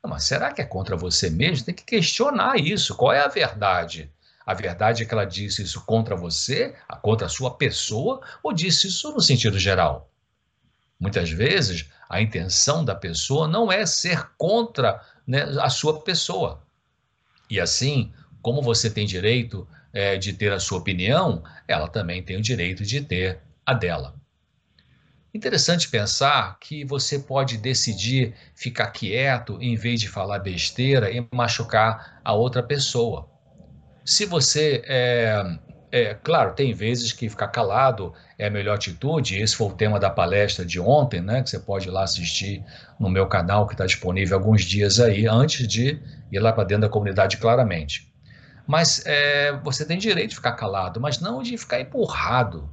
Não, 0.03 0.09
mas 0.09 0.23
será 0.23 0.51
que 0.51 0.62
é 0.62 0.65
contra 0.65 0.95
você 0.95 1.29
mesmo? 1.29 1.65
Tem 1.65 1.75
que 1.75 1.83
questionar 1.83 2.57
isso. 2.57 2.95
Qual 2.95 3.12
é 3.12 3.21
a 3.21 3.27
verdade? 3.27 4.12
A 4.45 4.53
verdade 4.53 5.03
é 5.03 5.05
que 5.05 5.13
ela 5.13 5.25
disse 5.25 5.62
isso 5.62 5.85
contra 5.85 6.15
você, 6.15 6.75
contra 7.01 7.27
a 7.27 7.29
sua 7.29 7.55
pessoa, 7.55 8.21
ou 8.41 8.53
disse 8.53 8.88
isso 8.88 9.12
no 9.12 9.21
sentido 9.21 9.59
geral? 9.59 10.09
Muitas 10.99 11.29
vezes, 11.29 11.89
a 12.09 12.21
intenção 12.21 12.83
da 12.83 12.95
pessoa 12.95 13.47
não 13.47 13.71
é 13.71 13.85
ser 13.85 14.31
contra 14.38 15.01
né, 15.27 15.43
a 15.62 15.69
sua 15.69 16.01
pessoa. 16.01 16.63
E 17.49 17.59
assim, 17.59 18.12
como 18.41 18.62
você 18.62 18.89
tem 18.89 19.05
direito 19.05 19.67
é, 19.93 20.17
de 20.17 20.33
ter 20.33 20.51
a 20.51 20.59
sua 20.59 20.79
opinião, 20.79 21.43
ela 21.67 21.88
também 21.88 22.23
tem 22.23 22.38
o 22.38 22.41
direito 22.41 22.83
de 22.83 23.01
ter 23.01 23.39
a 23.65 23.73
dela. 23.73 24.15
Interessante 25.34 25.89
pensar 25.89 26.58
que 26.60 26.84
você 26.84 27.20
pode 27.20 27.58
decidir 27.58 28.34
ficar 28.56 28.88
quieto 28.88 29.58
em 29.62 29.76
vez 29.76 30.00
de 30.02 30.08
falar 30.08 30.39
besteira 30.39 31.12
e 31.12 31.28
machucar 31.32 32.20
a 32.24 32.34
outra 32.34 32.63
pessoa. 32.63 33.30
Se 34.04 34.26
você 34.26 34.82
é, 34.88 35.60
é, 35.92 36.13
claro, 36.15 36.54
tem 36.54 36.74
vezes 36.74 37.13
que 37.13 37.30
ficar 37.30 37.48
calado 37.50 38.13
é 38.38 38.48
a 38.48 38.50
melhor 38.50 38.76
atitude. 38.76 39.39
Esse 39.39 39.56
foi 39.56 39.68
o 39.68 39.74
tema 39.74 40.00
da 40.00 40.10
palestra 40.10 40.65
de 40.65 40.80
ontem, 40.80 41.22
né? 41.22 41.44
Que 41.44 41.50
você 41.50 41.60
pode 41.60 41.88
ir 41.88 41.92
lá 41.92 42.04
assistir 42.04 42.63
no 43.00 43.10
meu 43.10 43.28
canal, 43.28 43.68
que 43.68 43.74
está 43.74 43.86
disponível 43.86 44.38
alguns 44.38 44.63
dias 44.63 45.00
aí, 45.00 45.28
antes 45.28 45.68
de 45.68 46.02
ir 46.32 46.39
lá 46.39 46.52
para 46.52 46.63
dentro 46.63 46.82
da 46.82 46.89
comunidade, 46.89 47.38
claramente. 47.38 48.12
Mas 48.68 49.04
é, 49.06 49.52
você 49.63 49.84
tem 49.86 49.98
direito 49.98 50.30
de 50.30 50.36
ficar 50.36 50.54
calado, 50.54 51.00
mas 51.00 51.20
não 51.20 51.42
de 51.42 51.58
ficar 51.58 51.80
empurrado. 51.80 52.70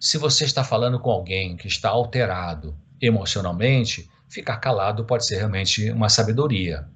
Se 0.00 0.16
você 0.16 0.44
está 0.44 0.64
falando 0.64 0.98
com 0.98 1.10
alguém 1.10 1.58
que 1.58 1.68
está 1.68 1.90
alterado 1.90 2.74
emocionalmente, 2.98 4.10
ficar 4.30 4.56
calado 4.56 5.04
pode 5.04 5.26
ser 5.26 5.36
realmente 5.36 5.90
uma 5.90 6.08
sabedoria. 6.08 6.88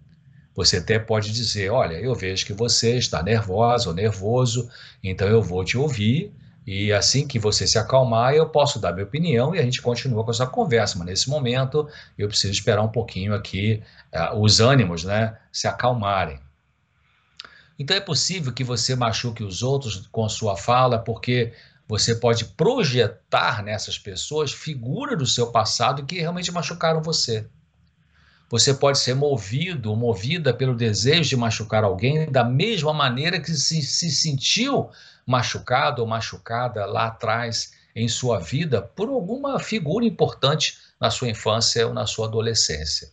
Você 0.55 0.79
até 0.79 0.99
pode 0.99 1.31
dizer: 1.31 1.71
Olha, 1.71 1.97
eu 1.97 2.15
vejo 2.15 2.47
que 2.47 2.55
você 2.55 2.97
está 2.97 3.23
nervosa 3.23 3.91
ou 3.91 3.95
nervoso, 3.95 4.71
então 5.03 5.29
eu 5.29 5.43
vou 5.43 5.63
te 5.63 5.77
ouvir. 5.77 6.33
E 6.67 6.95
assim 6.95 7.29
que 7.29 7.39
você 7.39 7.67
se 7.67 7.79
acalmar, 7.79 8.33
eu 8.33 8.49
posso 8.49 8.79
dar 8.79 8.93
minha 8.93 9.05
opinião 9.05 9.55
e 9.55 9.59
a 9.59 9.63
gente 9.63 9.83
continua 9.83 10.25
com 10.25 10.31
essa 10.31 10.47
conversa. 10.47 10.97
Mas 10.97 11.09
nesse 11.09 11.29
momento, 11.29 11.87
eu 12.17 12.27
preciso 12.27 12.55
esperar 12.55 12.81
um 12.83 12.89
pouquinho 12.89 13.35
aqui 13.35 13.83
uh, 14.15 14.41
os 14.41 14.61
ânimos 14.61 15.05
né, 15.05 15.37
se 15.53 15.69
acalmarem. 15.69 16.41
Então 17.79 17.95
é 17.95 18.01
possível 18.01 18.51
que 18.51 18.65
você 18.65 18.97
machuque 18.97 19.45
os 19.45 19.63
outros 19.63 20.07
com 20.11 20.27
sua 20.27 20.57
fala, 20.57 20.99
porque 20.99 21.53
você 21.87 22.15
pode 22.15 22.47
projetar 22.47 23.63
nessas 23.63 23.99
pessoas 23.99 24.53
figuras 24.53 25.19
do 25.19 25.27
seu 25.27 25.53
passado 25.53 26.05
que 26.07 26.19
realmente 26.19 26.51
machucaram 26.51 27.03
você. 27.03 27.47
Você 28.51 28.73
pode 28.73 28.99
ser 28.99 29.15
movido 29.15 29.91
ou 29.91 29.97
movida 29.97 30.55
pelo 30.55 30.75
desejo 30.75 31.31
de 31.31 31.37
machucar 31.37 31.85
alguém 31.85 32.31
da 32.31 32.45
mesma 32.45 32.93
maneira 32.93 33.41
que 33.41 33.51
se, 33.53 33.83
se 33.83 34.11
sentiu 34.11 34.91
machucado 35.27 36.03
ou 36.03 36.09
machucada 36.09 36.87
lá 36.87 37.07
atrás 37.07 37.73
em 37.95 38.09
sua 38.09 38.39
vida 38.39 38.81
por 38.81 39.09
alguma 39.09 39.59
figura 39.59 40.05
importante 40.05 40.79
na 41.01 41.11
sua 41.11 41.29
infância 41.29 41.87
ou 41.87 41.93
na 41.93 42.07
sua 42.07 42.27
adolescência. 42.27 43.11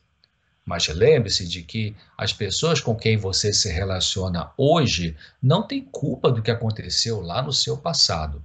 Mas 0.66 0.88
lembre-se 0.88 1.48
de 1.48 1.64
que 1.64 1.96
as 2.18 2.32
pessoas 2.32 2.80
com 2.80 2.96
quem 2.96 3.18
você 3.18 3.52
se 3.52 3.70
relaciona 3.70 4.52
hoje 4.56 5.18
não 5.42 5.66
têm 5.66 5.84
culpa 5.84 6.32
do 6.32 6.42
que 6.42 6.52
aconteceu 6.52 7.20
lá 7.20 7.42
no 7.42 7.52
seu 7.52 7.78
passado. 7.78 8.44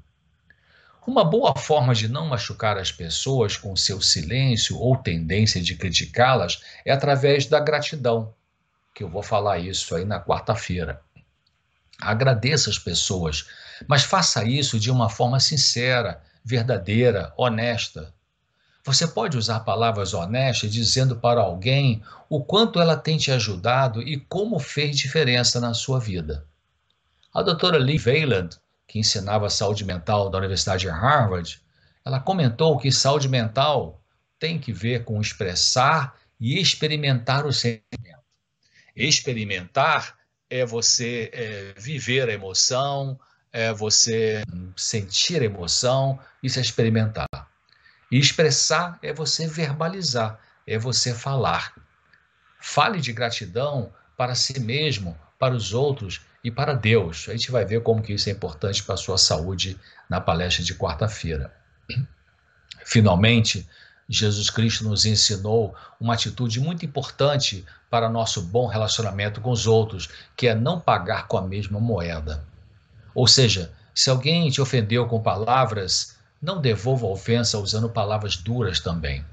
Uma 1.06 1.22
boa 1.22 1.54
forma 1.56 1.94
de 1.94 2.08
não 2.08 2.26
machucar 2.26 2.76
as 2.76 2.90
pessoas 2.90 3.56
com 3.56 3.76
seu 3.76 4.00
silêncio 4.00 4.76
ou 4.76 4.96
tendência 4.96 5.62
de 5.62 5.76
criticá-las 5.76 6.60
é 6.84 6.90
através 6.90 7.46
da 7.46 7.60
gratidão, 7.60 8.34
que 8.92 9.04
eu 9.04 9.08
vou 9.08 9.22
falar 9.22 9.60
isso 9.60 9.94
aí 9.94 10.04
na 10.04 10.20
quarta-feira. 10.20 11.00
Agradeça 12.00 12.70
as 12.70 12.78
pessoas, 12.78 13.46
mas 13.86 14.02
faça 14.02 14.42
isso 14.42 14.80
de 14.80 14.90
uma 14.90 15.08
forma 15.08 15.38
sincera, 15.38 16.20
verdadeira, 16.44 17.32
honesta. 17.36 18.12
Você 18.84 19.06
pode 19.06 19.38
usar 19.38 19.60
palavras 19.60 20.12
honestas 20.12 20.72
dizendo 20.72 21.14
para 21.14 21.40
alguém 21.40 22.02
o 22.28 22.42
quanto 22.42 22.80
ela 22.80 22.96
tem 22.96 23.16
te 23.16 23.30
ajudado 23.30 24.02
e 24.02 24.18
como 24.18 24.58
fez 24.58 24.98
diferença 24.98 25.60
na 25.60 25.72
sua 25.72 26.00
vida. 26.00 26.44
A 27.32 27.42
doutora 27.42 27.78
Lee 27.78 27.96
Veiland 27.96 28.58
que 28.86 28.98
ensinava 28.98 29.50
saúde 29.50 29.84
mental 29.84 30.30
da 30.30 30.38
Universidade 30.38 30.82
de 30.82 30.88
Harvard, 30.88 31.60
ela 32.04 32.20
comentou 32.20 32.78
que 32.78 32.92
saúde 32.92 33.28
mental 33.28 34.00
tem 34.38 34.58
que 34.58 34.72
ver 34.72 35.04
com 35.04 35.20
expressar 35.20 36.14
e 36.38 36.60
experimentar 36.60 37.46
o 37.46 37.52
sentimento. 37.52 38.20
Experimentar 38.94 40.16
é 40.48 40.64
você 40.64 41.30
é, 41.32 41.74
viver 41.76 42.28
a 42.28 42.32
emoção, 42.32 43.18
é 43.52 43.72
você 43.72 44.42
sentir 44.76 45.42
a 45.42 45.46
emoção, 45.46 46.18
isso 46.42 46.58
é 46.58 46.62
experimentar. 46.62 47.26
E 48.10 48.18
expressar 48.18 48.98
é 49.02 49.12
você 49.12 49.46
verbalizar, 49.46 50.38
é 50.66 50.78
você 50.78 51.12
falar. 51.12 51.74
Fale 52.60 53.00
de 53.00 53.12
gratidão 53.12 53.92
para 54.16 54.34
si 54.34 54.60
mesmo, 54.60 55.18
para 55.38 55.54
os 55.54 55.74
outros 55.74 56.20
e 56.46 56.50
para 56.50 56.74
Deus. 56.74 57.26
A 57.28 57.32
gente 57.32 57.50
vai 57.50 57.64
ver 57.64 57.82
como 57.82 58.00
que 58.00 58.12
isso 58.12 58.28
é 58.28 58.32
importante 58.32 58.80
para 58.80 58.94
a 58.94 58.98
sua 58.98 59.18
saúde 59.18 59.76
na 60.08 60.20
palestra 60.20 60.62
de 60.62 60.76
quarta-feira. 60.76 61.52
Finalmente, 62.84 63.68
Jesus 64.08 64.48
Cristo 64.48 64.84
nos 64.84 65.04
ensinou 65.04 65.74
uma 65.98 66.14
atitude 66.14 66.60
muito 66.60 66.86
importante 66.86 67.64
para 67.90 68.08
nosso 68.08 68.40
bom 68.40 68.68
relacionamento 68.68 69.40
com 69.40 69.50
os 69.50 69.66
outros, 69.66 70.08
que 70.36 70.46
é 70.46 70.54
não 70.54 70.78
pagar 70.78 71.26
com 71.26 71.36
a 71.36 71.42
mesma 71.42 71.80
moeda. 71.80 72.44
Ou 73.12 73.26
seja, 73.26 73.72
se 73.92 74.08
alguém 74.08 74.48
te 74.48 74.60
ofendeu 74.60 75.08
com 75.08 75.20
palavras, 75.20 76.16
não 76.40 76.60
devolva 76.60 77.06
a 77.06 77.10
ofensa 77.10 77.58
usando 77.58 77.88
palavras 77.88 78.36
duras 78.36 78.78
também. 78.78 79.24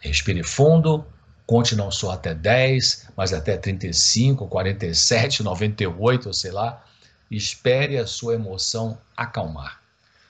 Respire 0.00 0.42
fundo, 0.42 1.06
Conte 1.46 1.76
não 1.76 1.90
só 1.90 2.10
até 2.10 2.34
10, 2.34 3.08
mas 3.16 3.32
até 3.32 3.56
35, 3.56 4.48
47, 4.48 5.42
98, 5.42 6.34
sei 6.34 6.50
lá. 6.50 6.82
Espere 7.30 7.98
a 7.98 8.06
sua 8.06 8.34
emoção 8.34 8.98
acalmar. 9.16 9.80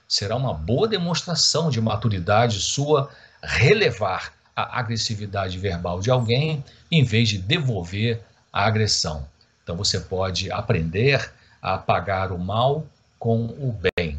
Será 0.09 0.37
uma 0.37 0.53
boa 0.53 0.87
demonstração 0.87 1.71
de 1.71 1.81
maturidade 1.81 2.61
sua 2.61 3.11
relevar 3.43 4.33
a 4.55 4.79
agressividade 4.79 5.59
verbal 5.59 6.01
de 6.01 6.11
alguém 6.11 6.65
em 6.91 7.05
vez 7.05 7.29
de 7.29 7.39
devolver 7.39 8.23
a 8.53 8.67
agressão. 8.67 9.27
Então 9.63 9.77
você 9.77 10.01
pode 10.01 10.51
aprender 10.51 11.33
a 11.61 11.75
apagar 11.75 12.33
o 12.33 12.39
mal 12.39 12.87
com 13.19 13.45
o 13.47 13.77
bem. 13.97 14.19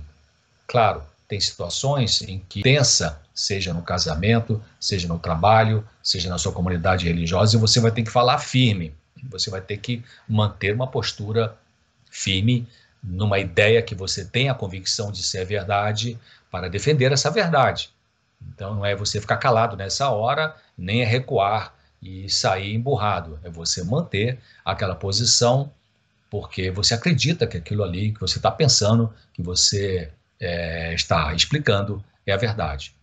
Claro, 0.68 1.04
tem 1.28 1.40
situações 1.40 2.22
em 2.22 2.40
que 2.50 2.62
tensa, 2.62 3.22
seja 3.38 3.72
no 3.72 3.84
casamento, 3.84 4.60
seja 4.80 5.08
no 5.08 5.20
trabalho, 5.20 5.88
seja 6.02 6.28
na 6.28 6.40
sua 6.40 6.52
comunidade 6.52 7.06
religiosa, 7.06 7.56
e 7.56 7.60
você 7.60 7.80
vai 7.80 7.92
ter 7.92 8.02
que 8.02 8.10
falar 8.10 8.40
firme. 8.40 8.96
Você 9.30 9.52
vai 9.52 9.62
ter 9.62 9.78
que 9.78 10.04
manter 10.28 10.74
uma 10.74 10.88
postura 10.88 11.56
firme 12.10 12.68
numa 13.04 13.38
ideia 13.38 13.80
que 13.84 13.94
você 13.94 14.26
tem 14.26 14.50
a 14.50 14.56
convicção 14.56 15.12
de 15.12 15.22
ser 15.24 15.46
verdade 15.46 16.20
para 16.50 16.68
defender 16.68 17.12
essa 17.12 17.30
verdade. 17.30 17.92
Então 18.42 18.74
não 18.74 18.84
é 18.84 18.96
você 18.96 19.22
ficar 19.22 19.38
calado 19.38 19.78
nessa 19.78 20.10
hora, 20.10 20.56
nem 20.76 21.04
é 21.04 21.06
recuar 21.06 21.76
e 22.02 22.28
sair 22.32 22.74
emburrado. 22.74 23.40
É 23.44 23.52
você 23.52 23.84
manter 23.84 24.40
aquela 24.66 24.96
posição 24.96 25.72
porque 26.28 26.72
você 26.72 26.96
acredita 26.96 27.46
que 27.46 27.58
aquilo 27.58 27.84
ali 27.84 28.12
que 28.12 28.20
você 28.20 28.40
está 28.40 28.50
pensando, 28.50 29.14
que 29.32 29.44
você 29.44 30.12
é, 30.40 30.92
está 30.96 31.36
explicando 31.36 32.04
é 32.26 32.34
a 32.34 32.38
verdade. 32.38 32.98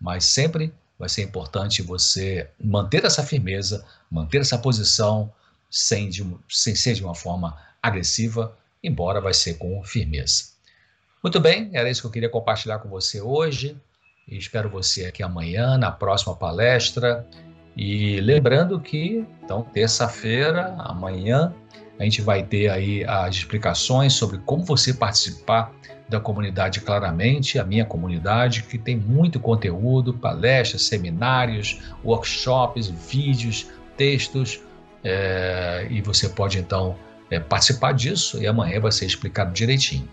Mas 0.00 0.24
sempre 0.24 0.72
vai 0.98 1.08
ser 1.08 1.22
importante 1.22 1.82
você 1.82 2.48
manter 2.62 3.04
essa 3.04 3.22
firmeza, 3.22 3.84
manter 4.10 4.40
essa 4.40 4.58
posição 4.58 5.32
sem, 5.70 6.08
de, 6.08 6.26
sem 6.48 6.74
ser 6.74 6.94
de 6.94 7.04
uma 7.04 7.14
forma 7.14 7.56
agressiva, 7.82 8.56
embora 8.82 9.20
vai 9.20 9.34
ser 9.34 9.54
com 9.54 9.82
firmeza. 9.84 10.50
Muito 11.22 11.38
bem, 11.38 11.70
era 11.72 11.90
isso 11.90 12.00
que 12.00 12.06
eu 12.06 12.10
queria 12.10 12.28
compartilhar 12.28 12.78
com 12.78 12.88
você 12.88 13.20
hoje. 13.20 13.76
E 14.26 14.36
espero 14.36 14.70
você 14.70 15.06
aqui 15.06 15.22
amanhã 15.22 15.76
na 15.76 15.90
próxima 15.90 16.34
palestra. 16.34 17.26
E 17.76 18.20
lembrando 18.20 18.80
que, 18.80 19.24
então, 19.42 19.62
terça-feira, 19.62 20.74
amanhã, 20.78 21.54
a 22.00 22.04
gente 22.04 22.22
vai 22.22 22.42
ter 22.42 22.70
aí 22.70 23.04
as 23.04 23.36
explicações 23.36 24.14
sobre 24.14 24.38
como 24.38 24.64
você 24.64 24.94
participar 24.94 25.70
da 26.08 26.18
comunidade 26.18 26.80
claramente, 26.80 27.58
a 27.58 27.64
minha 27.64 27.84
comunidade, 27.84 28.62
que 28.62 28.78
tem 28.78 28.96
muito 28.96 29.38
conteúdo, 29.38 30.14
palestras, 30.14 30.82
seminários, 30.86 31.78
workshops, 32.02 32.88
vídeos, 32.88 33.66
textos, 33.98 34.62
é, 35.04 35.86
e 35.90 36.00
você 36.00 36.30
pode 36.30 36.58
então 36.58 36.96
é, 37.30 37.38
participar 37.38 37.92
disso 37.92 38.42
e 38.42 38.46
amanhã 38.46 38.80
vai 38.80 38.90
ser 38.90 39.04
explicado 39.04 39.52
direitinho. 39.52 40.08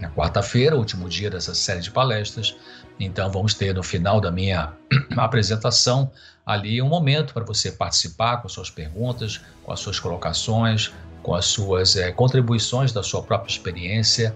Na 0.00 0.08
quarta-feira, 0.10 0.76
último 0.76 1.08
dia 1.08 1.28
dessa 1.28 1.52
série 1.52 1.80
de 1.80 1.90
palestras, 1.90 2.56
então 3.00 3.28
vamos 3.28 3.54
ter 3.54 3.74
no 3.74 3.82
final 3.82 4.20
da 4.20 4.30
minha 4.30 4.72
apresentação 5.18 6.12
ali 6.46 6.80
um 6.80 6.88
momento 6.88 7.34
para 7.34 7.44
você 7.44 7.72
participar 7.72 8.38
com 8.38 8.48
suas 8.48 8.70
perguntas, 8.70 9.40
com 9.64 9.72
as 9.72 9.80
suas 9.80 9.98
colocações, 10.00 10.92
com 11.22 11.34
as 11.34 11.46
suas 11.46 11.96
é, 11.96 12.12
contribuições 12.12 12.92
da 12.92 13.02
sua 13.02 13.22
própria 13.22 13.50
experiência 13.50 14.34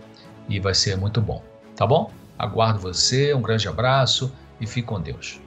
e 0.49 0.59
vai 0.59 0.75
ser 0.75 0.97
muito 0.97 1.21
bom, 1.21 1.43
tá 1.77 1.87
bom? 1.87 2.11
Aguardo 2.39 2.81
você, 2.81 3.35
um 3.35 3.43
grande 3.43 3.69
abraço 3.69 4.33
e 4.61 4.67
fique 4.67 4.89
com 4.89 5.01
Deus. 5.01 5.42